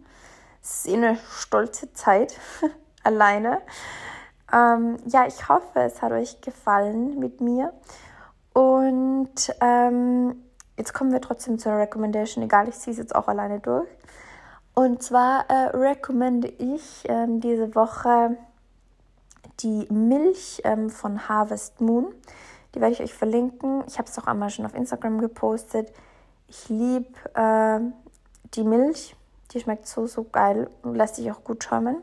Es 0.63 0.87
ist 0.87 0.89
eh 0.89 0.95
eine 0.95 1.19
stolze 1.37 1.93
Zeit 1.95 2.39
alleine. 3.03 3.61
Ähm, 4.53 4.99
ja, 5.07 5.27
ich 5.27 5.49
hoffe, 5.49 5.81
es 5.81 6.01
hat 6.01 6.13
euch 6.13 6.41
gefallen 6.43 7.19
mit 7.19 7.41
mir. 7.41 7.73
Und 8.53 9.53
ähm, 9.61 10.37
jetzt 10.77 10.95
kommen 10.95 11.11
wir 11.11 11.21
trotzdem 11.21 11.59
zur 11.59 11.73
Recommendation, 11.73 12.45
egal, 12.45 12.69
ich 12.69 12.77
ziehe 12.77 12.93
es 12.93 12.99
jetzt 12.99 13.17
auch 13.17 13.27
alleine 13.27 13.59
durch. 13.59 13.89
Und 14.79 15.03
zwar 15.03 15.51
äh, 15.51 15.77
recommende 15.77 16.47
ich 16.47 17.03
ähm, 17.09 17.41
diese 17.41 17.75
Woche 17.75 18.37
die 19.59 19.89
Milch 19.93 20.61
ähm, 20.63 20.89
von 20.89 21.29
Harvest 21.29 21.81
Moon. 21.81 22.15
Die 22.73 22.81
werde 22.81 22.93
ich 22.93 23.01
euch 23.01 23.13
verlinken. 23.13 23.83
Ich 23.89 23.99
habe 23.99 24.09
es 24.09 24.17
auch 24.21 24.29
einmal 24.29 24.51
schon 24.51 24.65
auf 24.65 24.77
Instagram 24.77 25.21
gepostet. 25.21 25.93
Ich 26.47 26.69
liebe 26.69 27.09
äh, 27.35 27.81
die 28.55 28.63
Milch. 28.63 29.17
Die 29.51 29.59
schmeckt 29.59 29.89
so, 29.89 30.07
so 30.07 30.23
geil 30.23 30.71
und 30.83 30.95
lässt 30.95 31.17
sich 31.17 31.29
auch 31.33 31.43
gut 31.43 31.65
schäumen. 31.65 31.97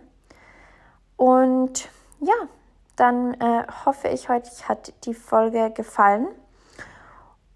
Und 1.15 1.88
ja, 2.19 2.49
dann 2.97 3.35
äh, 3.35 3.63
hoffe 3.85 4.09
ich, 4.09 4.27
heute 4.27 4.49
hat 4.67 4.91
die 5.05 5.13
Folge 5.13 5.71
gefallen. 5.71 6.27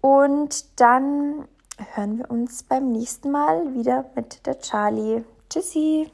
Und 0.00 0.80
dann 0.80 1.46
hören 1.94 2.18
wir 2.18 2.30
uns 2.30 2.62
beim 2.62 2.92
nächsten 2.92 3.30
Mal 3.30 3.74
wieder 3.74 4.04
mit 4.14 4.46
der 4.46 4.58
Charlie. 4.58 5.24
Tschüssi! 5.48 6.10